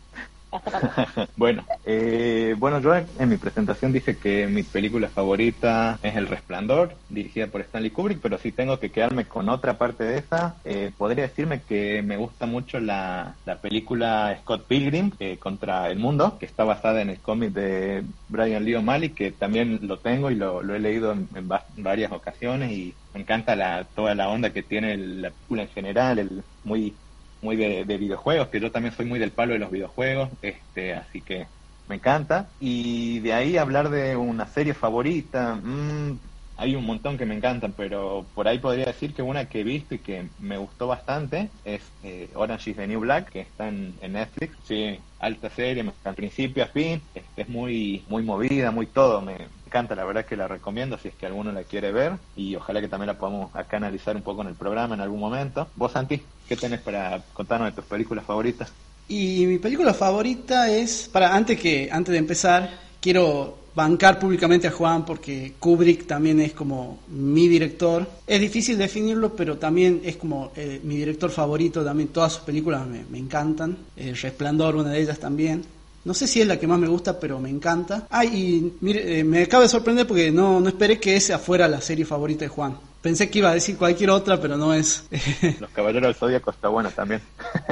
Bueno, 1.36 1.66
eh, 1.84 2.56
bueno, 2.58 2.80
yo 2.82 2.94
en, 2.96 3.30
mi 3.30 3.38
presentación 3.38 3.92
dije 3.94 4.20
que 4.20 4.48
mi 4.48 4.64
película 4.64 5.10
favorita 5.10 5.98
es 6.02 6.16
El 6.16 6.28
Resplandor, 6.28 7.02
dirigida 7.08 7.48
por 7.48 7.62
Stanley 7.62 7.92
Kubrick, 7.92 8.22
pero 8.22 8.38
si 8.38 8.52
tengo 8.52 8.80
que 8.80 8.92
quedarme 8.92 9.28
con 9.28 9.50
otra 9.50 9.78
parte 9.78 10.04
de 10.04 10.18
esa, 10.20 10.60
eh, 10.64 10.94
podría 10.98 11.24
decirme 11.28 11.64
que 11.64 12.02
me 12.04 12.18
gusta 12.18 12.46
mucho 12.46 12.80
la, 12.80 13.40
la 13.46 13.62
película 13.62 14.36
Scott 14.42 14.68
Pilgrim 14.68 15.12
eh, 15.20 15.40
contra 15.40 15.90
el 15.90 16.00
mundo, 16.00 16.38
que 16.40 16.46
está 16.46 16.64
basada 16.64 17.02
en 17.02 17.10
el 17.10 17.22
cómic 17.22 17.52
de 17.54 18.06
Brian 18.28 18.64
Lee 18.66 18.76
O'Malley, 18.76 19.14
que 19.16 19.32
también 19.32 19.80
lo 19.88 20.00
tengo 20.02 20.32
y 20.32 20.36
lo, 20.36 20.62
lo 20.64 20.76
he 20.76 20.80
leído 20.80 21.12
en, 21.14 21.30
en 21.36 21.50
va- 21.50 21.66
varias 21.70 22.12
ocasiones 22.12 22.72
y 22.72 22.98
me 23.14 23.22
encanta 23.22 23.56
la, 23.56 23.86
toda 23.94 24.16
la 24.16 24.30
onda 24.30 24.54
que 24.54 24.64
tiene 24.64 24.98
la 24.98 25.32
película 25.32 25.64
en 25.64 25.70
general, 25.70 26.20
el 26.20 26.46
muy 26.64 27.00
muy 27.42 27.56
de, 27.56 27.86
de 27.86 27.98
videojuegos, 27.98 28.50
que 28.50 28.60
yo 28.60 28.72
también 28.72 28.94
soy 28.96 29.06
muy 29.06 29.20
del 29.20 29.32
palo 29.32 29.54
de 29.54 29.60
los 29.60 29.72
videojuegos, 29.72 30.30
este, 30.42 30.94
así 30.94 31.22
que 31.22 31.48
me 31.88 31.96
encanta. 31.96 32.50
Y 32.60 33.20
de 33.20 33.34
ahí 33.34 33.58
hablar 33.58 33.90
de 33.90 34.16
una 34.16 34.48
serie 34.48 34.74
favorita, 34.74 35.56
mm, 35.56 36.20
hay 36.58 36.76
un 36.76 36.86
montón 36.86 37.18
que 37.18 37.26
me 37.26 37.36
encantan, 37.36 37.74
pero 37.76 38.26
por 38.36 38.48
ahí 38.48 38.60
podría 38.60 38.86
decir 38.86 39.14
que 39.14 39.24
una 39.24 39.50
que 39.50 39.62
he 39.62 39.64
visto 39.64 39.96
y 39.96 40.00
que 40.00 40.30
me 40.40 40.58
gustó 40.58 40.88
bastante 40.88 41.50
es 41.66 41.82
eh, 42.04 42.30
Orange 42.36 42.72
is 42.72 42.78
the 42.78 42.88
New 42.88 43.00
Black, 43.00 43.32
que 43.32 43.42
está 43.42 43.68
en, 43.68 43.96
en 44.02 44.14
Netflix. 44.14 44.58
Sí, 44.64 45.00
alta 45.20 45.50
serie, 45.50 45.84
me 45.84 45.90
encanta, 45.90 46.14
principio 46.14 46.64
a 46.64 46.68
fin, 46.68 47.02
este, 47.16 47.42
es 47.42 47.50
muy, 47.50 48.06
muy 48.08 48.24
movida, 48.24 48.72
muy 48.72 48.86
todo, 48.86 49.22
me 49.22 49.61
encanta, 49.72 49.96
la 49.96 50.04
verdad 50.04 50.26
que 50.26 50.36
la 50.36 50.50
recomiendo 50.50 50.98
si 50.98 51.08
es 51.08 51.16
que 51.16 51.26
alguno 51.26 51.54
la 51.54 51.64
quiere 51.64 51.94
ver 51.94 52.18
y 52.36 52.58
ojalá 52.58 52.82
que 52.82 52.90
también 52.90 53.08
la 53.08 53.18
podamos 53.18 53.56
acá 53.56 53.78
analizar 53.78 54.18
un 54.18 54.22
poco 54.22 54.42
en 54.42 54.50
el 54.50 54.56
programa 54.56 54.96
en 54.96 55.02
algún 55.02 55.22
momento. 55.22 55.70
Vos, 55.76 55.94
Santi, 55.94 56.22
¿qué 56.46 56.58
tenés 56.58 56.82
para 56.82 57.24
contarnos 57.34 57.70
de 57.70 57.76
tus 57.76 57.86
películas 57.86 58.26
favoritas? 58.26 58.70
Y 59.08 59.46
mi 59.46 59.60
película 59.60 59.94
favorita 59.94 60.70
es, 60.70 61.10
para 61.12 61.34
antes 61.34 61.58
que 61.58 61.88
antes 61.90 62.12
de 62.12 62.18
empezar, 62.18 62.70
quiero 63.00 63.60
bancar 63.74 64.20
públicamente 64.20 64.68
a 64.68 64.72
Juan 64.72 65.06
porque 65.06 65.54
Kubrick 65.58 66.06
también 66.06 66.42
es 66.42 66.52
como 66.52 67.00
mi 67.08 67.48
director. 67.48 68.06
Es 68.28 68.42
difícil 68.42 68.78
definirlo, 68.78 69.34
pero 69.38 69.58
también 69.58 70.02
es 70.04 70.18
como 70.18 70.52
eh, 70.54 70.82
mi 70.84 70.98
director 70.98 71.32
favorito. 71.32 71.82
También 71.82 72.10
todas 72.10 72.34
sus 72.34 72.42
películas 72.42 72.86
me, 72.86 73.06
me 73.10 73.20
encantan. 73.20 73.78
El 73.96 74.18
Resplandor, 74.18 74.76
una 74.76 74.90
de 74.90 75.02
ellas 75.02 75.18
también. 75.18 75.64
No 76.04 76.14
sé 76.14 76.28
si 76.28 76.42
es 76.42 76.48
la 76.48 76.60
que 76.60 76.68
más 76.68 76.80
me 76.80 76.88
gusta, 76.88 77.20
pero 77.20 77.40
me 77.40 77.50
encanta. 77.50 78.08
Ah, 78.10 78.26
y 78.26 78.74
mire, 78.82 79.20
eh, 79.20 79.24
me 79.24 79.44
acaba 79.44 79.64
de 79.64 79.70
sorprender 79.70 80.08
porque 80.08 80.32
no, 80.32 80.60
no 80.60 80.68
esperé 80.68 81.00
que 81.00 81.16
esa 81.16 81.38
fuera 81.38 81.68
la 81.68 81.80
serie 81.82 82.06
favorita 82.06 82.46
de 82.46 82.50
Juan. 82.50 82.78
Pensé 83.02 83.30
que 83.30 83.40
iba 83.40 83.52
a 83.52 83.54
decir 83.54 83.78
cualquier 83.78 84.10
otra, 84.10 84.40
pero 84.40 84.58
no 84.58 84.74
es. 84.74 85.06
Los 85.60 85.70
Caballeros 85.72 86.08
del 86.08 86.16
Zodíaco 86.16 86.52
está 86.52 86.70
bueno 86.70 86.90
también. 86.92 87.22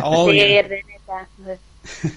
obvio. 0.04 0.44
Sí, 0.44 0.62
Renata. 0.62 1.28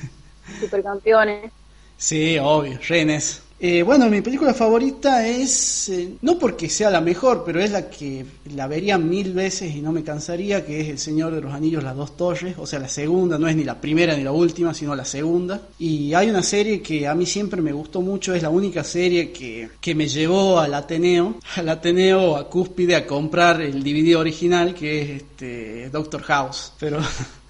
Supercampeones. 0.60 1.50
Sí, 1.96 2.36
obvio, 2.38 2.78
Renes. 2.88 3.42
Eh, 3.64 3.84
bueno, 3.84 4.10
mi 4.10 4.20
película 4.22 4.52
favorita 4.52 5.24
es, 5.24 5.88
eh, 5.88 6.16
no 6.22 6.36
porque 6.36 6.68
sea 6.68 6.90
la 6.90 7.00
mejor, 7.00 7.44
pero 7.46 7.60
es 7.60 7.70
la 7.70 7.88
que 7.88 8.26
la 8.56 8.66
vería 8.66 8.98
mil 8.98 9.32
veces 9.34 9.72
y 9.72 9.80
no 9.80 9.92
me 9.92 10.02
cansaría, 10.02 10.66
que 10.66 10.80
es 10.80 10.88
El 10.88 10.98
Señor 10.98 11.32
de 11.32 11.42
los 11.42 11.54
Anillos, 11.54 11.84
Las 11.84 11.94
Dos 11.94 12.16
Torres, 12.16 12.56
o 12.58 12.66
sea, 12.66 12.80
la 12.80 12.88
segunda, 12.88 13.38
no 13.38 13.46
es 13.46 13.54
ni 13.54 13.62
la 13.62 13.80
primera 13.80 14.16
ni 14.16 14.24
la 14.24 14.32
última, 14.32 14.74
sino 14.74 14.96
la 14.96 15.04
segunda. 15.04 15.62
Y 15.78 16.12
hay 16.12 16.28
una 16.28 16.42
serie 16.42 16.82
que 16.82 17.06
a 17.06 17.14
mí 17.14 17.24
siempre 17.24 17.62
me 17.62 17.70
gustó 17.70 18.00
mucho, 18.00 18.34
es 18.34 18.42
la 18.42 18.50
única 18.50 18.82
serie 18.82 19.30
que, 19.30 19.68
que 19.80 19.94
me 19.94 20.08
llevó 20.08 20.58
al 20.58 20.74
Ateneo, 20.74 21.36
al 21.54 21.68
Ateneo, 21.68 22.36
a 22.36 22.50
Cúspide, 22.50 22.96
a 22.96 23.06
comprar 23.06 23.62
el 23.62 23.84
DVD 23.84 24.16
original, 24.16 24.74
que 24.74 25.02
es 25.02 25.10
este, 25.22 25.88
Doctor 25.88 26.22
House. 26.22 26.72
Pero, 26.80 26.98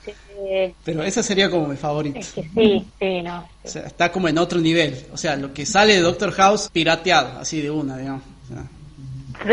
Pero 0.84 1.02
esa 1.02 1.22
sería 1.22 1.50
como 1.50 1.66
mi 1.68 1.76
favorita. 1.76 2.18
Es 2.18 2.32
que 2.32 2.42
sí, 2.54 2.86
sí, 2.98 3.22
no. 3.22 3.46
O 3.64 3.68
sea, 3.68 3.82
está 3.82 4.10
como 4.12 4.28
en 4.28 4.38
otro 4.38 4.60
nivel. 4.60 5.06
O 5.12 5.16
sea, 5.16 5.36
lo 5.36 5.52
que 5.52 5.64
sale 5.66 5.94
de 5.94 6.00
Doctor 6.00 6.32
House 6.32 6.68
pirateado, 6.72 7.38
así 7.38 7.60
de 7.60 7.70
una, 7.70 7.96
digamos. 7.98 8.22
O 8.44 8.54
sea, 8.54 8.64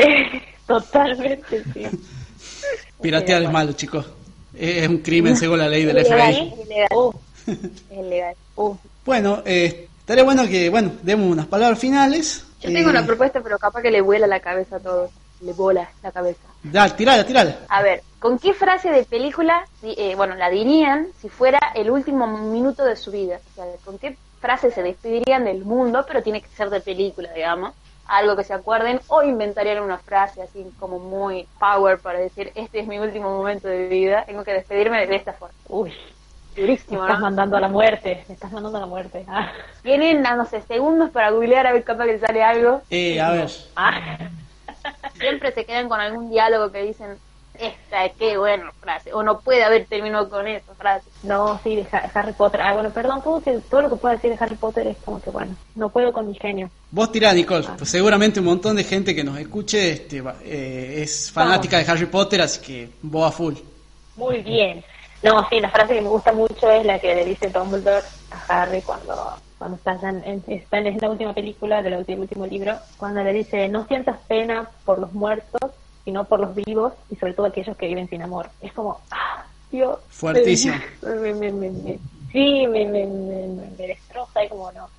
Sí, 0.01 0.39
totalmente, 0.67 1.63
sí. 1.73 1.85
piratear 3.01 3.43
es 3.43 3.51
malo, 3.51 3.73
chicos. 3.73 4.05
Es 4.55 4.87
un 4.87 4.97
crimen 4.99 5.35
según 5.37 5.59
la 5.59 5.69
ley 5.69 5.85
del 5.85 6.05
FBI. 6.05 6.53
ilegal. 7.91 8.35
Uh, 8.55 8.61
uh. 8.61 8.77
Bueno, 9.05 9.41
eh, 9.45 9.87
estaría 9.99 10.23
bueno 10.23 10.47
que, 10.47 10.69
bueno, 10.69 10.91
demos 11.01 11.31
unas 11.31 11.47
palabras 11.47 11.79
finales. 11.79 12.43
Yo 12.61 12.69
tengo 12.71 12.89
Eh, 12.89 12.91
una 12.91 13.05
propuesta, 13.05 13.41
pero 13.41 13.57
capaz 13.57 13.81
que 13.81 13.91
le 13.91 14.01
vuela 14.01 14.27
la 14.27 14.39
cabeza 14.39 14.75
a 14.75 14.79
todos. 14.79 15.11
Le 15.41 15.53
bola 15.53 15.89
la 16.03 16.11
cabeza. 16.11 16.41
Dale, 16.61 16.93
tirala, 16.95 17.25
tirala. 17.25 17.59
A 17.69 17.81
ver, 17.81 18.01
¿con 18.19 18.37
qué 18.39 18.53
frase 18.53 18.89
de 18.91 19.03
película, 19.03 19.65
eh, 19.83 20.13
bueno, 20.15 20.35
la 20.35 20.49
dirían 20.49 21.07
si 21.19 21.29
fuera 21.29 21.59
el 21.75 21.89
último 21.89 22.27
minuto 22.27 22.83
de 22.85 22.95
su 22.95 23.11
vida? 23.11 23.39
O 23.51 23.55
sea, 23.55 23.65
¿con 23.85 23.97
qué 23.97 24.17
frase 24.39 24.71
se 24.71 24.83
despedirían 24.83 25.45
del 25.45 25.65
mundo, 25.65 26.05
pero 26.07 26.21
tiene 26.23 26.41
que 26.41 26.47
ser 26.49 26.69
de 26.69 26.81
película, 26.81 27.31
digamos? 27.33 27.73
Algo 28.07 28.35
que 28.35 28.43
se 28.43 28.53
acuerden 28.53 28.99
o 29.07 29.21
inventarían 29.23 29.83
una 29.83 29.97
frase 29.99 30.41
así 30.41 30.65
como 30.79 30.99
muy 30.99 31.47
power 31.59 31.99
para 31.99 32.19
decir, 32.19 32.51
este 32.55 32.79
es 32.79 32.87
mi 32.87 32.97
último 32.99 33.29
momento 33.37 33.67
de 33.67 33.87
vida, 33.87 34.23
tengo 34.25 34.43
que 34.43 34.53
despedirme 34.53 35.05
de 35.05 35.15
esta 35.15 35.33
forma. 35.33 35.53
Uy, 35.67 35.93
me 36.55 36.61
Durísimo, 36.61 37.01
estás 37.03 37.19
¿no? 37.19 37.25
mandando 37.25 37.55
a 37.57 37.61
la 37.61 37.67
muerte, 37.67 38.23
me 38.27 38.33
estás 38.33 38.51
mandando 38.51 38.77
a 38.79 38.81
la 38.81 38.87
muerte. 38.87 39.23
Ah, 39.27 39.51
Tienen, 39.83 40.25
ah, 40.25 40.35
no 40.35 40.45
sé, 40.45 40.61
segundos 40.63 41.11
para 41.11 41.29
googlear 41.29 41.67
a 41.67 41.71
ver 41.73 41.83
capaz 41.83 42.05
que 42.05 42.19
sale 42.19 42.43
algo. 42.43 42.81
Eh, 42.89 43.21
a 43.21 43.31
ver. 43.31 43.49
ah. 43.75 44.17
Siempre 45.13 45.51
se 45.51 45.65
quedan 45.65 45.87
con 45.87 45.99
algún 45.99 46.29
diálogo 46.29 46.71
que 46.71 46.81
dicen, 46.81 47.17
esta, 47.59 48.09
qué 48.17 48.37
buena 48.37 48.71
frase, 48.79 49.13
o 49.13 49.21
no 49.23 49.39
puede 49.41 49.63
haber 49.63 49.85
terminado 49.87 50.29
con 50.29 50.47
esa 50.47 50.73
frase. 50.75 51.09
No, 51.23 51.59
sí, 51.63 51.75
de 51.75 51.87
Ha- 51.91 52.09
Harry 52.13 52.33
Potter. 52.33 52.61
Ah, 52.61 52.73
bueno, 52.73 52.89
perdón, 52.91 53.21
todo, 53.23 53.41
que, 53.41 53.59
todo 53.69 53.81
lo 53.83 53.89
que 53.89 53.95
pueda 53.97 54.15
decir 54.15 54.31
de 54.31 54.37
Harry 54.43 54.55
Potter 54.55 54.87
es 54.87 54.97
como 55.03 55.21
que, 55.21 55.29
bueno, 55.29 55.55
no 55.75 55.89
puedo 55.89 56.11
con 56.13 56.27
mi 56.27 56.35
genio. 56.35 56.69
Vos 56.91 57.11
tirá, 57.11 57.33
Nicole. 57.33 57.67
Pues 57.77 57.89
seguramente 57.89 58.39
un 58.39 58.45
montón 58.47 58.75
de 58.75 58.83
gente 58.83 59.13
que 59.13 59.23
nos 59.23 59.37
escuche 59.37 59.91
este, 59.91 60.21
va- 60.21 60.35
eh, 60.43 61.01
es 61.03 61.31
fanática 61.31 61.77
de 61.77 61.91
Harry 61.91 62.05
Potter, 62.05 62.41
así 62.41 62.61
que 62.61 62.89
vos 63.01 63.27
a 63.27 63.31
full. 63.31 63.55
Muy 64.15 64.41
bien. 64.41 64.83
No, 65.21 65.47
sí, 65.49 65.59
la 65.59 65.69
frase 65.69 65.95
que 65.95 66.01
me 66.01 66.09
gusta 66.09 66.31
mucho 66.31 66.69
es 66.71 66.85
la 66.85 66.97
que 66.99 67.13
le 67.13 67.25
dice 67.25 67.49
Dumbledore 67.49 68.05
a 68.31 68.61
Harry 68.61 68.81
cuando, 68.81 69.33
cuando 69.57 69.75
está, 69.75 69.99
ya 70.01 70.09
en, 70.09 70.23
en- 70.23 70.43
está 70.47 70.77
en 70.77 70.97
la 70.97 71.09
última 71.09 71.33
película 71.33 71.81
del 71.81 71.95
último 71.95 72.45
libro, 72.45 72.77
cuando 72.97 73.21
le 73.23 73.33
dice, 73.33 73.67
no 73.67 73.85
sientas 73.85 74.17
pena 74.29 74.69
por 74.85 74.97
los 74.99 75.11
muertos, 75.11 75.71
sino 76.05 76.23
por 76.25 76.39
los 76.39 76.55
vivos 76.55 76.93
y 77.09 77.15
sobre 77.17 77.33
todo 77.33 77.45
aquellos 77.47 77.75
que 77.77 77.87
viven 77.87 78.09
sin 78.09 78.21
amor. 78.21 78.49
Es 78.61 78.73
como, 78.73 78.99
ah, 79.11 79.45
Dios. 79.71 79.99
Fuertísimo. 80.09 80.75
Me, 81.01 81.33
me, 81.33 81.51
me, 81.51 81.69
me- 81.69 81.99
sí, 82.31 82.67
me, 82.67 82.85
me, 82.85 83.05
me, 83.05 83.47
me- 83.47 83.71
me 83.77 83.87
destroza 83.87 84.43
y 84.43 84.49
como 84.49 84.71
no. 84.71 84.89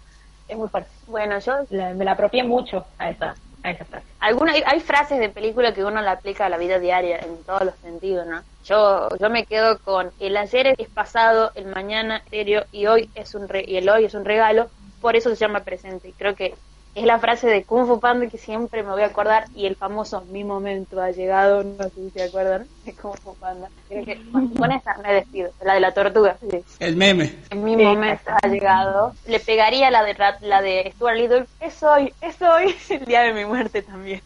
Es 0.48 0.56
muy 0.56 0.68
fuerte. 0.68 0.90
Bueno, 1.06 1.38
yo 1.38 1.54
La- 1.70 1.94
me 1.94 2.04
la 2.04 2.12
apropié 2.12 2.42
mucho 2.44 2.84
a 2.98 3.10
esa, 3.10 3.34
a 3.62 3.70
esa 3.70 3.84
frase. 3.84 4.06
Alguna, 4.20 4.52
hay, 4.52 4.62
hay 4.66 4.80
frases 4.80 5.18
de 5.18 5.28
película 5.28 5.72
que 5.72 5.84
uno 5.84 6.00
la 6.02 6.12
aplica 6.12 6.46
a 6.46 6.48
la 6.48 6.58
vida 6.58 6.78
diaria 6.78 7.18
en 7.18 7.42
todos 7.44 7.62
los 7.64 7.74
sentidos, 7.76 8.26
¿no? 8.26 8.42
Yo, 8.64 9.08
yo 9.18 9.30
me 9.30 9.46
quedo 9.46 9.78
con 9.78 10.12
el 10.18 10.36
ayer 10.36 10.74
es 10.76 10.88
pasado, 10.88 11.52
el 11.54 11.66
mañana 11.66 12.18
es 12.18 12.30
serio 12.30 12.66
y 12.72 12.86
hoy 12.86 13.10
es 13.14 13.34
un 13.34 13.48
re- 13.48 13.64
y 13.66 13.76
el 13.76 13.88
hoy 13.88 14.04
es 14.04 14.14
un 14.14 14.24
regalo, 14.24 14.68
por 15.00 15.16
eso 15.16 15.30
se 15.30 15.36
llama 15.36 15.60
presente. 15.64 16.08
Y 16.08 16.12
creo 16.12 16.34
que 16.34 16.54
es 16.94 17.04
la 17.04 17.18
frase 17.18 17.48
de 17.48 17.64
Kung 17.64 17.86
Fu 17.86 18.00
Panda 18.00 18.28
que 18.28 18.38
siempre 18.38 18.82
me 18.82 18.90
voy 18.90 19.02
a 19.02 19.06
acordar 19.06 19.46
y 19.52 19.66
el 19.66 19.76
famoso 19.76 20.24
mi 20.26 20.44
momento 20.44 21.00
ha 21.00 21.10
llegado, 21.10 21.62
no 21.64 21.84
sé 21.84 21.90
si 21.94 22.10
se 22.10 22.22
acuerdan, 22.22 22.68
de 22.84 22.94
Kung 22.94 23.16
Fu 23.22 23.36
Panda. 23.36 23.70
Creo 23.88 24.04
que 24.04 24.20
con 24.30 24.48
con 24.54 24.72
esa 24.72 24.96
me 24.98 25.14
despido, 25.14 25.52
la 25.60 25.74
de 25.74 25.80
la 25.80 25.92
tortuga. 25.94 26.38
sí. 26.40 26.64
El 26.78 26.96
meme. 26.96 27.32
Mi 27.54 27.74
Sí, 27.76 27.82
momento 27.82 28.30
ha 28.42 28.48
llegado. 28.48 29.14
Le 29.24 29.40
pegaría 29.40 29.90
la 29.90 30.04
de 30.04 30.14
Rat- 30.14 30.40
la 30.42 30.62
de 30.62 30.92
Stuart 30.94 31.16
Little. 31.16 31.46
Es 31.58 31.82
hoy, 31.82 32.14
es 32.20 32.40
hoy, 32.42 32.74
el 32.90 33.04
día 33.04 33.22
de 33.22 33.32
mi 33.34 33.44
muerte 33.44 33.82
también. 33.82 34.22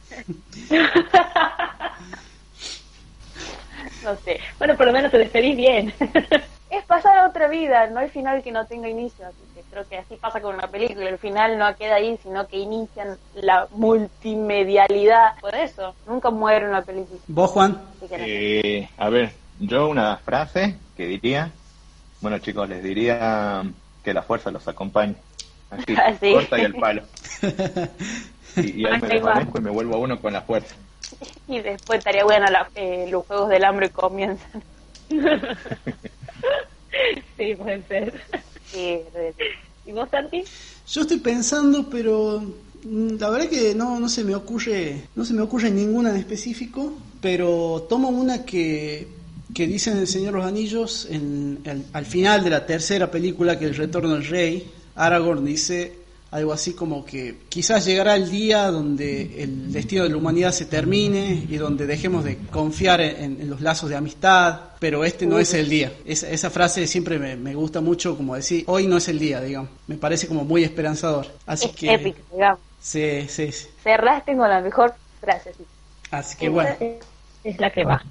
no 4.02 4.16
sé. 4.16 4.40
Bueno, 4.59 4.76
por 4.76 4.87
lo 4.87 4.92
menos 4.92 5.11
te 5.11 5.18
despedís 5.18 5.56
bien. 5.56 5.92
Es 6.76 6.85
pasar 6.87 7.19
a 7.19 7.28
otra 7.28 7.49
vida, 7.49 7.87
no 7.88 8.00
hay 8.00 8.09
final 8.09 8.43
que 8.43 8.50
no 8.50 8.66
tenga 8.66 8.88
inicio. 8.88 9.26
Así 9.26 9.38
que 9.54 9.62
creo 9.71 9.87
que 9.87 9.99
así 9.99 10.16
pasa 10.16 10.40
con 10.40 10.54
una 10.54 10.66
película. 10.69 11.09
El 11.09 11.19
final 11.19 11.57
no 11.59 11.75
queda 11.76 11.97
ahí, 11.97 12.19
sino 12.23 12.47
que 12.49 12.59
inician 12.59 13.16
la 13.35 13.69
multimedialidad. 13.71 15.35
Por 15.40 15.54
eso, 15.54 15.95
nunca 16.07 16.31
muere 16.31 16.69
una 16.69 16.83
película. 16.83 17.21
Vos, 17.28 17.50
Juan. 17.52 17.81
Eh, 18.11 18.88
a 18.99 19.09
ver, 19.09 19.33
yo 19.61 19.88
una 19.88 20.16
frase 20.16 20.78
que 20.97 21.07
diría, 21.07 21.50
bueno 22.21 22.38
chicos, 22.38 22.69
les 22.69 22.83
diría 22.83 23.62
que 24.02 24.14
la 24.14 24.23
fuerza 24.23 24.50
los 24.50 24.66
acompañe. 24.66 25.16
Así, 25.71 25.95
Así. 26.04 26.33
corta 26.33 26.59
y 26.59 26.64
al 26.64 26.75
palo. 26.75 27.02
Y, 28.57 28.83
y 28.83 28.87
ahí 28.87 29.00
me 29.02 29.09
desvanezco 29.09 29.59
y 29.59 29.62
me 29.62 29.71
vuelvo 29.71 29.97
a 29.97 29.99
uno 29.99 30.21
con 30.21 30.33
la 30.33 30.43
fuerza. 30.43 30.76
Y 31.49 31.59
después 31.59 31.99
estaría 31.99 32.23
bueno 32.23 32.49
la- 32.50 32.71
eh, 32.76 33.07
los 33.11 33.26
Juegos 33.26 33.49
del 33.49 33.64
Hambre 33.64 33.90
comienzan. 33.90 34.62
sí, 37.36 37.54
puede 37.56 37.82
ser. 37.86 38.22
Sí, 38.72 39.00
¿Y 39.86 39.92
vos, 39.92 40.08
Santi? 40.10 40.42
Yo 40.88 41.02
estoy 41.02 41.18
pensando, 41.18 41.88
pero 41.90 42.42
mm, 42.84 43.16
la 43.18 43.30
verdad 43.30 43.48
que 43.48 43.74
no, 43.74 44.00
no 44.00 44.08
se 44.08 44.24
me 44.24 44.34
ocurre, 44.34 45.08
no 45.14 45.24
se 45.24 45.34
me 45.34 45.42
ocurre 45.42 45.70
ninguna 45.70 46.10
en 46.10 46.16
específico, 46.16 46.92
pero 47.20 47.86
tomo 47.88 48.08
una 48.08 48.44
que, 48.44 49.08
que 49.54 49.66
dice 49.66 49.90
en 49.90 49.98
El 49.98 50.06
Señor 50.06 50.32
de 50.32 50.38
los 50.38 50.46
Anillos, 50.46 51.06
en, 51.10 51.60
el- 51.64 51.84
al 51.92 52.06
final 52.06 52.42
de 52.44 52.50
la 52.50 52.66
tercera 52.66 53.10
película, 53.10 53.58
que 53.58 53.66
es 53.66 53.70
El 53.72 53.76
Retorno 53.76 54.14
del 54.14 54.26
Rey, 54.26 54.70
Aragorn 54.94 55.44
dice 55.44 56.03
algo 56.35 56.53
así 56.53 56.75
como 56.75 57.05
que 57.05 57.43
quizás 57.49 57.85
llegará 57.85 58.17
el 58.17 58.29
día 58.29 58.67
donde 58.69 59.41
el 59.45 59.73
destino 59.73 60.03
de 60.03 60.09
la 60.09 60.17
humanidad 60.17 60.50
se 60.50 60.64
termine 60.64 61.47
y 61.49 61.57
donde 61.59 61.87
dejemos 61.87 62.25
de 62.25 62.38
confiar 62.50 63.00
en, 63.00 63.41
en 63.41 63.49
los 63.49 63.61
lazos 63.61 63.88
de 63.88 63.95
amistad, 63.95 64.59
pero 64.81 65.05
este 65.05 65.26
no 65.26 65.38
es 65.38 65.55
el 65.55 65.69
día. 65.69 65.93
Esa, 66.05 66.29
esa 66.29 66.50
frase 66.50 66.88
siempre 66.88 67.21
me, 67.21 67.37
me 67.37 67.55
gusta 67.55 67.81
mucho, 67.81 68.17
como 68.17 68.35
decir, 68.35 68.64
hoy 68.67 68.88
no 68.88 68.97
es 68.97 69.07
el 69.07 69.21
día, 69.21 69.41
digamos. 69.41 69.71
Me 69.87 69.95
parece 69.95 70.26
como 70.26 70.45
muy 70.45 70.64
esperanzador. 70.64 71.29
Así 71.47 71.67
es 71.67 71.76
que... 71.76 71.95
épico, 71.95 72.19
digamos. 72.33 72.59
Sí, 72.81 73.26
sí, 73.29 73.53
sí. 73.53 73.69
Cerraste 73.85 74.37
con 74.37 74.49
la 74.50 74.61
mejor 74.61 74.93
frase. 75.21 75.53
sí. 75.57 75.64
Así 76.11 76.37
que 76.37 76.49
bueno. 76.49 76.75
Es 77.45 77.61
la 77.61 77.71
que 77.71 77.85
va. 77.85 78.03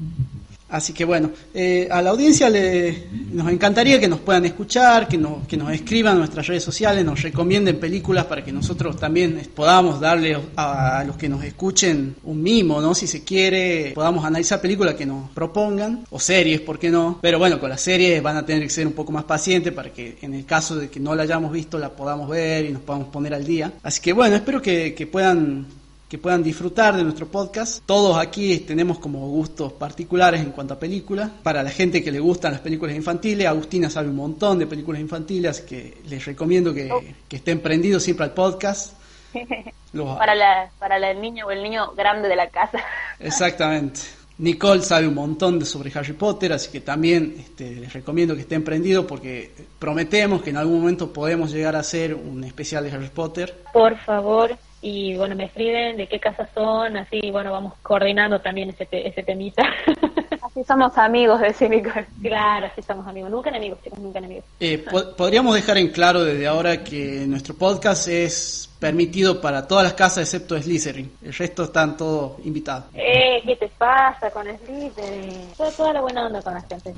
Así 0.73 0.91
que 0.91 1.05
bueno, 1.05 1.29
eh, 1.53 1.87
a 1.91 2.01
la 2.01 2.09
audiencia 2.09 2.49
le, 2.49 3.03
nos 3.31 3.47
encantaría 3.51 3.99
que 3.99 4.07
nos 4.07 4.21
puedan 4.21 4.43
escuchar, 4.45 5.07
que 5.07 5.19
nos, 5.19 5.45
que 5.47 5.55
nos 5.55 5.71
escriban 5.71 6.13
en 6.13 6.19
nuestras 6.21 6.47
redes 6.47 6.63
sociales, 6.63 7.05
nos 7.05 7.21
recomienden 7.21 7.79
películas 7.79 8.25
para 8.25 8.43
que 8.43 8.51
nosotros 8.51 8.97
también 8.97 9.39
podamos 9.53 9.99
darle 9.99 10.35
a, 10.55 10.97
a 10.97 11.03
los 11.03 11.15
que 11.15 11.29
nos 11.29 11.43
escuchen 11.43 12.15
un 12.23 12.41
mimo, 12.41 12.81
¿no? 12.81 12.95
Si 12.95 13.05
se 13.05 13.23
quiere, 13.23 13.91
podamos 13.93 14.25
analizar 14.25 14.59
películas 14.59 14.95
que 14.95 15.05
nos 15.05 15.29
propongan, 15.29 16.05
o 16.09 16.19
series, 16.19 16.59
¿por 16.61 16.79
qué 16.79 16.89
no? 16.89 17.19
Pero 17.21 17.37
bueno, 17.37 17.59
con 17.59 17.69
las 17.69 17.81
series 17.81 18.23
van 18.23 18.37
a 18.37 18.43
tener 18.43 18.63
que 18.63 18.71
ser 18.71 18.87
un 18.87 18.93
poco 18.93 19.11
más 19.11 19.25
pacientes 19.25 19.71
para 19.73 19.93
que 19.93 20.17
en 20.23 20.33
el 20.33 20.43
caso 20.43 20.75
de 20.75 20.89
que 20.89 20.99
no 20.99 21.13
la 21.13 21.21
hayamos 21.21 21.51
visto 21.51 21.77
la 21.77 21.91
podamos 21.91 22.27
ver 22.27 22.65
y 22.65 22.69
nos 22.69 22.81
podamos 22.81 23.09
poner 23.09 23.35
al 23.35 23.45
día. 23.45 23.73
Así 23.83 24.01
que 24.01 24.11
bueno, 24.11 24.35
espero 24.37 24.59
que, 24.59 24.95
que 24.95 25.05
puedan 25.05 25.67
que 26.13 26.19
puedan 26.19 26.43
disfrutar 26.43 26.95
de 26.95 27.03
nuestro 27.03 27.25
podcast. 27.25 27.81
Todos 27.87 28.15
aquí 28.19 28.59
tenemos 28.59 28.99
como 28.99 29.27
gustos 29.29 29.73
particulares 29.73 30.41
en 30.41 30.51
cuanto 30.51 30.75
a 30.75 30.79
películas. 30.79 31.31
Para 31.41 31.63
la 31.63 31.71
gente 31.71 32.03
que 32.03 32.11
le 32.11 32.19
gustan 32.19 32.51
las 32.51 32.61
películas 32.61 32.95
infantiles, 32.95 33.47
Agustina 33.47 33.89
sabe 33.89 34.09
un 34.09 34.17
montón 34.17 34.59
de 34.59 34.67
películas 34.67 35.01
infantiles, 35.01 35.49
así 35.49 35.63
que 35.67 35.97
les 36.05 36.23
recomiendo 36.23 36.71
que, 36.71 37.15
que 37.27 37.37
estén 37.37 37.61
prendidos 37.61 38.03
siempre 38.03 38.25
al 38.25 38.31
podcast. 38.35 38.93
Los- 39.93 40.15
Para, 40.19 40.35
la, 40.35 40.69
para 40.77 40.99
la- 40.99 41.09
el 41.09 41.19
niño 41.19 41.47
o 41.47 41.51
el 41.51 41.63
niño 41.63 41.93
grande 41.93 42.27
de 42.29 42.35
la 42.35 42.47
casa. 42.51 42.77
Exactamente. 43.19 44.01
Nicole 44.37 44.83
sabe 44.83 45.07
un 45.07 45.15
montón 45.15 45.57
de 45.57 45.65
sobre 45.65 45.91
Harry 45.97 46.13
Potter, 46.13 46.53
así 46.53 46.69
que 46.71 46.81
también 46.81 47.37
este, 47.39 47.71
les 47.71 47.91
recomiendo 47.91 48.35
que 48.35 48.41
estén 48.41 48.63
prendidos 48.63 49.05
porque 49.05 49.51
prometemos 49.79 50.43
que 50.43 50.51
en 50.51 50.57
algún 50.57 50.79
momento 50.79 51.11
podemos 51.11 51.51
llegar 51.51 51.75
a 51.75 51.79
hacer 51.79 52.13
un 52.13 52.43
especial 52.43 52.83
de 52.83 52.91
Harry 52.91 53.09
Potter. 53.09 53.63
Por 53.73 53.97
favor. 53.97 54.55
Y 54.85 55.15
bueno, 55.15 55.33
me 55.33 55.45
escriben 55.45 55.95
de 55.95 56.07
qué 56.07 56.19
casa 56.19 56.45
son, 56.53 56.97
así, 56.97 57.31
bueno, 57.31 57.53
vamos 57.53 57.73
coordinando 57.81 58.41
también 58.41 58.69
ese, 58.69 58.85
te- 58.85 59.07
ese 59.07 59.23
temita. 59.23 59.63
Así 60.41 60.61
somos 60.65 60.95
amigos, 60.97 61.39
decía 61.39 61.69
Nicole. 61.69 62.05
claro, 62.21 62.65
así 62.67 62.81
estamos 62.81 63.07
amigos. 63.07 63.31
Nunca 63.31 63.49
enemigos, 63.49 63.81
chicos, 63.81 63.97
nunca 63.97 64.19
enemigos. 64.19 64.43
Eh, 64.59 64.77
po- 64.79 65.15
podríamos 65.15 65.55
dejar 65.55 65.77
en 65.77 65.87
claro 65.87 66.23
desde 66.23 66.45
ahora 66.45 66.83
que 66.83 67.23
nuestro 67.27 67.55
podcast 67.55 68.09
es 68.09 68.69
permitido 68.77 69.39
para 69.39 69.65
todas 69.67 69.85
las 69.85 69.93
casas 69.93 70.17
excepto 70.23 70.61
Slytherin. 70.61 71.11
El 71.23 71.33
resto 71.33 71.63
están 71.63 71.95
todos 71.95 72.33
invitados. 72.45 72.85
Eh, 72.93 73.41
¿qué 73.45 73.55
te 73.55 73.69
pasa 73.69 74.29
con 74.31 74.45
Slytherin? 74.45 75.53
Toda, 75.57 75.71
toda 75.71 75.93
la 75.93 76.01
buena 76.01 76.25
onda 76.27 76.41
con 76.41 76.53
la 76.53 76.61
gente. 76.61 76.93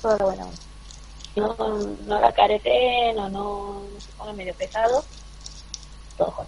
Toda 0.00 0.16
la 0.16 0.24
buena 0.24 0.44
onda. 0.44 0.56
No, 1.36 1.78
no 2.06 2.20
la 2.20 2.32
careten 2.32 3.18
o 3.18 3.28
no, 3.28 3.82
no 3.92 4.00
se 4.00 4.12
pongan 4.12 4.36
medio 4.36 4.54
pesados. 4.54 5.04
Todo. 6.16 6.46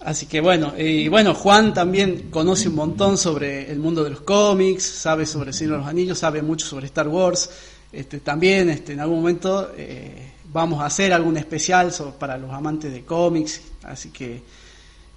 Así 0.00 0.26
que 0.26 0.40
bueno, 0.40 0.72
y 0.78 1.08
bueno, 1.08 1.34
Juan 1.34 1.72
también 1.74 2.28
conoce 2.30 2.68
un 2.68 2.74
montón 2.76 3.16
sobre 3.18 3.70
el 3.70 3.78
mundo 3.78 4.04
de 4.04 4.10
los 4.10 4.20
cómics, 4.20 4.84
sabe 4.84 5.26
sobre 5.26 5.48
el 5.50 5.54
Señor 5.54 5.72
de 5.74 5.78
los 5.78 5.86
Anillos, 5.88 6.18
sabe 6.18 6.42
mucho 6.42 6.66
sobre 6.66 6.86
Star 6.86 7.08
Wars. 7.08 7.50
Este, 7.92 8.20
también 8.20 8.68
este, 8.68 8.92
en 8.92 9.00
algún 9.00 9.18
momento 9.18 9.70
eh, 9.76 10.32
vamos 10.52 10.80
a 10.82 10.86
hacer 10.86 11.12
algún 11.12 11.36
especial 11.36 11.92
so- 11.92 12.10
para 12.18 12.36
los 12.36 12.50
amantes 12.50 12.92
de 12.92 13.02
cómics, 13.04 13.62
así 13.84 14.10
que 14.10 14.42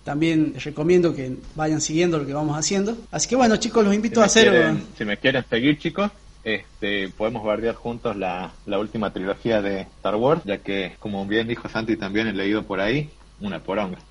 también 0.03 0.51
les 0.53 0.63
recomiendo 0.63 1.13
que 1.13 1.35
vayan 1.55 1.81
siguiendo 1.81 2.17
lo 2.17 2.25
que 2.25 2.33
vamos 2.33 2.57
haciendo. 2.57 2.97
Así 3.11 3.27
que 3.27 3.35
bueno 3.35 3.57
chicos, 3.57 3.83
los 3.83 3.93
invito 3.93 4.21
a 4.21 4.25
hacer... 4.25 4.49
quieren, 4.49 4.83
si 4.97 5.05
me 5.05 5.17
quieren 5.17 5.43
seguir, 5.49 5.77
chicos, 5.77 6.09
este, 6.43 7.09
podemos 7.09 7.43
bardear 7.43 7.75
juntos 7.75 8.15
la, 8.15 8.51
la 8.65 8.79
última 8.79 9.11
trilogía 9.11 9.61
de 9.61 9.81
Star 9.81 10.15
Wars, 10.15 10.41
ya 10.45 10.59
que, 10.59 10.95
como 10.99 11.25
bien 11.25 11.47
dijo 11.47 11.67
Santi, 11.67 11.97
también 11.97 12.27
he 12.27 12.33
leído 12.33 12.63
por 12.63 12.79
ahí 12.79 13.09
una 13.41 13.59
poronga. 13.59 13.97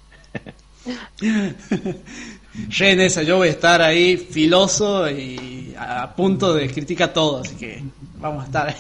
En 2.81 3.01
esa, 3.01 3.23
yo 3.23 3.37
voy 3.37 3.49
a 3.49 3.53
estar 3.53 3.81
ahí 3.81 4.17
filoso 4.17 5.09
y 5.09 5.75
a, 5.79 6.03
a 6.03 6.17
punto 6.17 6.55
de 6.55 6.69
criticar 6.69 7.12
todo, 7.12 7.43
así 7.43 7.55
que 7.55 7.85
vamos 8.19 8.43
a 8.43 8.47
estar 8.47 8.69
ahí. 8.69 8.75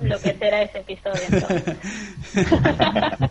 Lo 0.00 0.18
que 0.20 0.34
será 0.34 0.62
ese 0.62 0.78
episodio 0.78 1.20
entonces. 1.30 1.76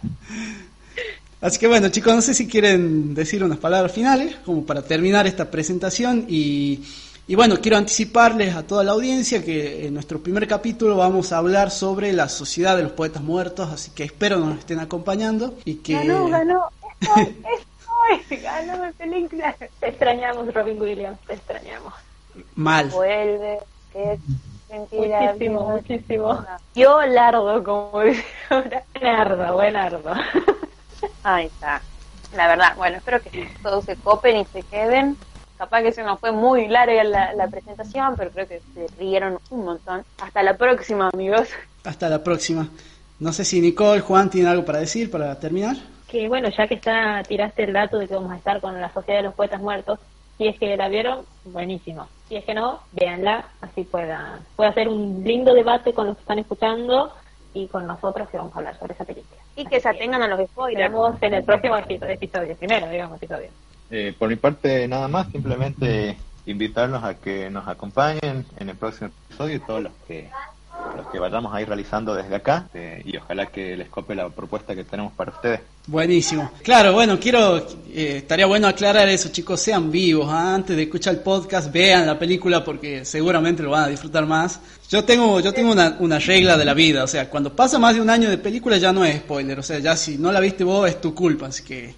Así 1.42 1.60
que 1.60 1.68
bueno, 1.68 1.90
chicos, 1.90 2.16
no 2.16 2.22
sé 2.22 2.34
si 2.34 2.48
quieren 2.48 3.14
decir 3.14 3.44
unas 3.44 3.58
palabras 3.58 3.92
finales, 3.92 4.38
como 4.46 4.66
para 4.66 4.82
terminar 4.82 5.28
esta 5.28 5.52
presentación. 5.52 6.26
Y, 6.30 6.80
y 7.28 7.36
bueno, 7.36 7.56
quiero 7.62 7.78
anticiparles 7.78 8.56
a 8.56 8.68
toda 8.68 8.84
la 8.84 8.92
audiencia 8.92 9.44
que 9.44 9.88
en 9.88 9.94
nuestro 9.94 10.20
primer 10.20 10.48
capítulo 10.48 10.98
vamos 10.98 11.32
a 11.32 11.38
hablar 11.38 11.72
sobre 11.72 12.12
la 12.12 12.28
Sociedad 12.28 12.76
de 12.76 12.84
los 12.84 12.92
Poetas 12.92 13.24
Muertos, 13.24 13.70
así 13.72 13.92
que 13.92 14.04
espero 14.04 14.40
nos 14.40 14.60
estén 14.60 14.80
acompañando 14.80 15.56
y 15.64 15.76
que... 15.76 15.94
Ganó, 15.94 16.28
ganó. 16.28 16.70
Estoy, 17.00 17.36
estoy. 18.20 18.38
Ganó 18.38 18.86
mi 18.86 18.92
película. 18.92 19.56
Te 19.80 19.88
extrañamos, 19.88 20.54
Robin 20.54 20.82
Williams, 20.82 21.20
te 21.26 21.34
extrañamos. 21.34 21.94
Mal. 22.56 22.90
Vuelve. 22.90 23.60
Que 23.92 24.14
es 24.14 24.20
mentira. 24.70 25.22
Muchísimo, 25.22 25.70
muchísimo. 25.70 26.46
Yo 26.76 27.02
lardo, 27.06 27.64
como 27.64 28.02
dice 28.04 28.26
ahora. 28.50 28.84
Buenardo, 28.94 29.54
buenardo. 29.54 30.14
Ahí 31.24 31.46
está. 31.46 31.82
La 32.36 32.48
verdad, 32.48 32.76
bueno, 32.76 32.98
espero 32.98 33.22
que 33.22 33.50
todos 33.62 33.86
se 33.86 33.96
copen 33.96 34.38
y 34.38 34.46
se 34.46 34.64
queden. 34.64 35.16
Capaz 35.64 35.82
que 35.82 35.94
se 35.94 36.04
nos 36.04 36.20
fue 36.20 36.34
muy 36.34 36.68
larga 36.68 37.06
la, 37.06 37.34
la 37.36 37.48
presentación, 37.48 38.16
pero 38.18 38.32
creo 38.32 38.46
que 38.46 38.60
se 38.74 38.86
rieron 39.00 39.40
un 39.50 39.64
montón. 39.64 40.04
Hasta 40.22 40.44
la 40.44 40.58
próxima, 40.58 41.10
amigos. 41.14 41.48
Hasta 41.86 42.10
la 42.10 42.22
próxima. 42.22 42.68
No 43.18 43.32
sé 43.32 43.46
si 43.46 43.62
Nicole, 43.62 44.02
Juan 44.02 44.30
tienen 44.30 44.52
algo 44.52 44.66
para 44.66 44.80
decir 44.80 45.10
para 45.10 45.40
terminar. 45.40 45.78
Que 46.10 46.28
bueno, 46.28 46.50
ya 46.50 46.68
que 46.68 46.74
está 46.74 47.24
tiraste 47.26 47.64
el 47.64 47.72
dato 47.72 47.98
de 47.98 48.10
que 48.10 48.14
vamos 48.14 48.34
a 48.34 48.36
estar 48.36 48.60
con 48.60 48.82
la 48.82 48.92
Sociedad 48.92 49.20
de 49.20 49.24
los 49.24 49.36
Poetas 49.36 49.62
Muertos, 49.62 50.00
si 50.38 50.50
es 50.50 50.60
que 50.60 50.76
la 50.76 50.90
vieron, 50.90 51.26
buenísimo. 51.46 52.10
Si 52.28 52.36
es 52.36 52.44
que 52.44 52.54
no, 52.54 52.82
véanla, 52.92 53.46
así 53.62 53.86
pueda, 53.86 54.42
puede 54.58 54.70
hacer 54.70 54.90
un 54.90 55.24
lindo 55.24 55.54
debate 55.54 55.94
con 55.94 56.08
los 56.08 56.18
que 56.18 56.24
están 56.24 56.40
escuchando 56.40 57.14
y 57.54 57.68
con 57.68 57.88
nosotros 57.88 58.28
que 58.30 58.36
vamos 58.36 58.54
a 58.54 58.58
hablar 58.58 58.78
sobre 58.78 58.96
esa 58.96 59.06
película. 59.06 59.40
Y 59.56 59.66
que 59.66 59.80
se 59.80 59.88
atengan 59.88 60.24
a 60.24 60.28
los 60.28 60.46
spoilers. 60.50 60.92
Nos 60.92 61.04
vemos 61.04 61.24
en 61.24 61.34
el 61.36 61.44
próximo 61.46 61.78
episodio, 61.78 62.14
episodio 62.16 62.56
primero, 62.58 62.90
digamos, 62.90 63.16
episodio. 63.16 63.48
Eh, 63.90 64.14
por 64.18 64.30
mi 64.30 64.36
parte, 64.36 64.88
nada 64.88 65.08
más, 65.08 65.32
simplemente 65.32 66.18
invitarlos 66.46 67.04
a 67.04 67.16
que 67.16 67.50
nos 67.50 67.68
acompañen 67.68 68.46
en 68.58 68.70
el 68.70 68.76
próximo 68.76 69.12
episodio 69.28 69.56
y 69.56 69.60
todos 69.60 69.84
los 69.84 69.94
que 70.08 70.30
los 70.98 71.08
que 71.08 71.20
vayamos 71.20 71.54
a 71.54 71.62
ir 71.62 71.68
realizando 71.68 72.14
desde 72.14 72.36
acá 72.36 72.68
eh, 72.74 73.02
y 73.06 73.18
ojalá 73.18 73.48
que 73.48 73.76
les 73.76 73.90
cope 73.90 74.16
la 74.16 74.30
propuesta 74.30 74.76
que 74.76 74.84
tenemos 74.84 75.14
para 75.14 75.32
ustedes. 75.32 75.62
Buenísimo. 75.88 76.52
Claro, 76.64 76.94
bueno, 76.94 77.20
quiero, 77.20 77.58
eh, 77.58 78.18
estaría 78.18 78.46
bueno 78.46 78.68
aclarar 78.68 79.10
eso, 79.10 79.30
chicos, 79.30 79.60
sean 79.60 79.92
vivos, 79.92 80.28
¿ah? 80.30 80.56
antes 80.56 80.76
de 80.76 80.84
escuchar 80.84 81.16
el 81.16 81.22
podcast, 81.22 81.72
vean 81.72 82.06
la 82.06 82.18
película 82.18 82.64
porque 82.64 83.06
seguramente 83.06 83.64
lo 83.64 83.72
van 83.72 83.86
a 83.86 83.88
disfrutar 83.88 84.26
más. 84.26 84.60
Yo 84.90 85.04
tengo, 85.04 85.40
yo 85.40 85.54
tengo 85.54 85.72
una, 85.72 85.98
una 86.00 86.20
regla 86.20 86.58
de 86.58 86.66
la 86.66 86.74
vida, 86.74 87.04
o 87.04 87.08
sea, 87.08 87.30
cuando 87.30 87.56
pasa 87.56 87.80
más 87.80 87.96
de 87.96 88.02
un 88.02 88.10
año 88.10 88.30
de 88.30 88.38
película 88.38 88.78
ya 88.78 88.94
no 88.94 89.04
es 89.04 89.18
spoiler, 89.18 89.60
o 89.60 89.64
sea, 89.64 89.80
ya 89.80 89.96
si 89.96 90.18
no 90.18 90.32
la 90.32 90.40
viste 90.40 90.64
vos 90.64 90.88
es 90.88 91.02
tu 91.02 91.14
culpa, 91.14 91.48
así 91.48 91.64
que 91.64 91.96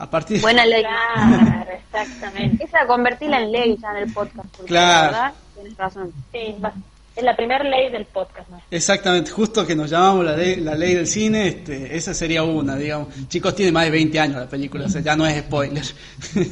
a 0.00 0.10
partir 0.10 0.36
de... 0.38 0.42
Buena 0.42 0.64
ley. 0.66 0.82
Claro, 0.82 1.70
exactamente. 1.72 2.64
Esa 2.64 2.86
convertirla 2.86 3.40
en 3.42 3.52
ley 3.52 3.76
ya 3.80 3.90
en 3.90 3.96
el 4.08 4.12
podcast. 4.12 4.48
Porque 4.56 4.68
Claro. 4.68 5.12
Verdad, 5.12 5.32
tienes 5.54 5.76
razón. 5.76 6.12
Sí, 6.32 6.56
va- 6.64 6.72
es 7.16 7.24
la 7.24 7.36
primera 7.36 7.62
ley 7.64 7.90
del 7.90 8.06
podcast, 8.06 8.48
¿no? 8.48 8.60
Exactamente, 8.70 9.30
justo 9.30 9.66
que 9.66 9.74
nos 9.76 9.90
llamamos 9.90 10.24
la 10.24 10.36
ley, 10.36 10.56
la 10.56 10.74
ley 10.74 10.94
del 10.94 11.06
cine, 11.06 11.48
este, 11.48 11.94
esa 11.96 12.14
sería 12.14 12.42
una, 12.44 12.76
digamos. 12.76 13.08
Chicos, 13.28 13.54
tiene 13.54 13.72
más 13.72 13.84
de 13.84 13.90
20 13.90 14.18
años 14.20 14.36
la 14.36 14.48
película, 14.48 14.86
o 14.86 14.88
sea, 14.88 15.02
ya 15.02 15.16
no 15.16 15.26
es 15.26 15.38
spoiler. 15.40 15.82
o 16.36 16.42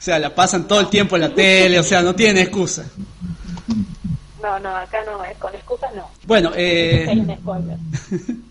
sea, 0.00 0.18
la 0.18 0.34
pasan 0.34 0.66
todo 0.68 0.80
el 0.80 0.88
tiempo 0.88 1.16
en 1.16 1.22
la 1.22 1.34
tele, 1.34 1.78
o 1.78 1.82
sea, 1.82 2.00
no 2.00 2.14
tienen 2.14 2.38
excusa. 2.44 2.86
No, 4.40 4.58
no, 4.60 4.74
acá 4.74 4.98
no 5.04 5.22
es 5.24 5.36
con 5.36 5.52
excusas, 5.54 5.92
no. 5.94 6.08
Bueno, 6.24 6.52
eh... 6.54 7.06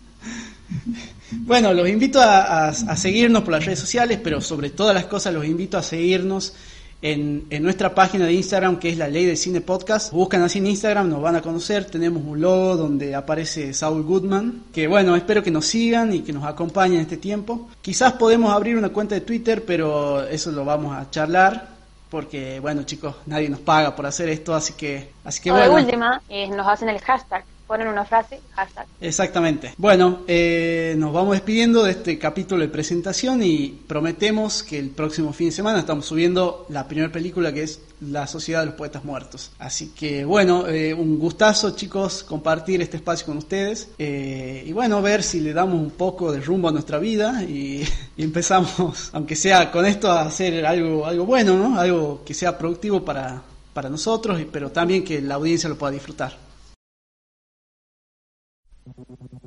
Bueno, 1.30 1.74
los 1.74 1.88
invito 1.88 2.20
a, 2.22 2.72
seguirnos 2.72 3.42
por 3.42 3.52
las 3.52 3.64
redes 3.64 3.78
sociales, 3.78 4.18
pero 4.22 4.40
sobre 4.40 4.70
todas 4.70 4.94
las 4.94 5.06
cosas 5.06 5.34
los 5.34 5.44
invito 5.44 5.76
a 5.76 5.82
seguirnos 5.82 6.54
en, 7.02 7.46
nuestra 7.62 7.94
página 7.94 8.24
de 8.24 8.32
Instagram, 8.32 8.78
que 8.78 8.88
es 8.88 8.96
la 8.98 9.08
Ley 9.08 9.26
del 9.26 9.36
Cine 9.36 9.60
Podcast. 9.60 10.12
Buscan 10.12 10.42
así 10.42 10.58
en 10.58 10.68
Instagram, 10.68 11.08
nos 11.08 11.20
van 11.20 11.36
a 11.36 11.42
conocer. 11.42 11.84
Tenemos 11.84 12.22
un 12.24 12.40
logo 12.40 12.76
donde 12.76 13.14
aparece 13.14 13.74
Saul 13.74 14.02
Goodman. 14.02 14.64
Que 14.72 14.88
bueno, 14.88 15.16
espero 15.16 15.42
que 15.42 15.50
nos 15.50 15.66
sigan 15.66 16.14
y 16.14 16.20
que 16.20 16.32
nos 16.32 16.44
acompañen 16.44 16.96
en 16.96 17.02
este 17.02 17.18
tiempo. 17.18 17.68
Quizás 17.82 18.14
podemos 18.14 18.52
abrir 18.52 18.76
una 18.76 18.88
cuenta 18.88 19.14
de 19.14 19.20
Twitter, 19.20 19.64
pero 19.66 20.26
eso 20.26 20.50
lo 20.50 20.64
vamos 20.64 20.96
a 20.96 21.10
charlar. 21.10 21.76
Porque, 22.10 22.58
bueno, 22.60 22.84
chicos, 22.84 23.16
nadie 23.26 23.50
nos 23.50 23.60
paga 23.60 23.94
por 23.94 24.06
hacer 24.06 24.30
esto, 24.30 24.54
así 24.54 24.72
que, 24.72 25.10
así 25.24 25.42
que 25.42 25.50
bueno. 25.50 25.66
De 25.66 25.82
última, 25.82 26.22
eh, 26.30 26.48
nos 26.48 26.66
hacen 26.66 26.88
el 26.88 26.98
hashtag 27.00 27.44
ponen 27.68 27.86
una 27.86 28.04
frase, 28.04 28.40
hashtag. 28.54 28.86
Exactamente. 29.00 29.74
Bueno, 29.76 30.20
eh, 30.26 30.94
nos 30.96 31.12
vamos 31.12 31.32
despidiendo 31.32 31.84
de 31.84 31.92
este 31.92 32.18
capítulo 32.18 32.62
de 32.62 32.68
presentación 32.68 33.42
y 33.42 33.68
prometemos 33.86 34.62
que 34.62 34.78
el 34.78 34.88
próximo 34.88 35.34
fin 35.34 35.48
de 35.48 35.52
semana 35.52 35.80
estamos 35.80 36.06
subiendo 36.06 36.64
la 36.70 36.88
primera 36.88 37.12
película 37.12 37.52
que 37.52 37.64
es 37.64 37.80
La 38.00 38.26
Sociedad 38.26 38.60
de 38.60 38.66
los 38.66 38.74
Poetas 38.74 39.04
Muertos. 39.04 39.52
Así 39.58 39.92
que 39.94 40.24
bueno, 40.24 40.66
eh, 40.66 40.94
un 40.94 41.18
gustazo 41.18 41.76
chicos 41.76 42.24
compartir 42.24 42.80
este 42.80 42.96
espacio 42.96 43.26
con 43.26 43.36
ustedes 43.36 43.90
eh, 43.98 44.64
y 44.66 44.72
bueno, 44.72 45.02
ver 45.02 45.22
si 45.22 45.40
le 45.40 45.52
damos 45.52 45.74
un 45.74 45.90
poco 45.90 46.32
de 46.32 46.40
rumbo 46.40 46.70
a 46.70 46.72
nuestra 46.72 46.98
vida 46.98 47.44
y, 47.44 47.86
y, 48.16 48.22
empezamos, 48.22 49.10
aunque 49.12 49.36
sea 49.36 49.70
con 49.70 49.84
esto, 49.84 50.10
a 50.10 50.22
hacer 50.22 50.64
algo, 50.64 51.04
algo 51.04 51.26
bueno, 51.26 51.54
¿no? 51.58 51.78
Algo 51.78 52.22
que 52.24 52.32
sea 52.32 52.56
productivo 52.56 53.04
para, 53.04 53.42
para 53.74 53.90
nosotros, 53.90 54.40
pero 54.50 54.72
también 54.72 55.04
que 55.04 55.20
la 55.20 55.34
audiencia 55.34 55.68
lo 55.68 55.76
pueda 55.76 55.92
disfrutar. 55.92 56.47
Thank 58.96 59.08
you. 59.32 59.37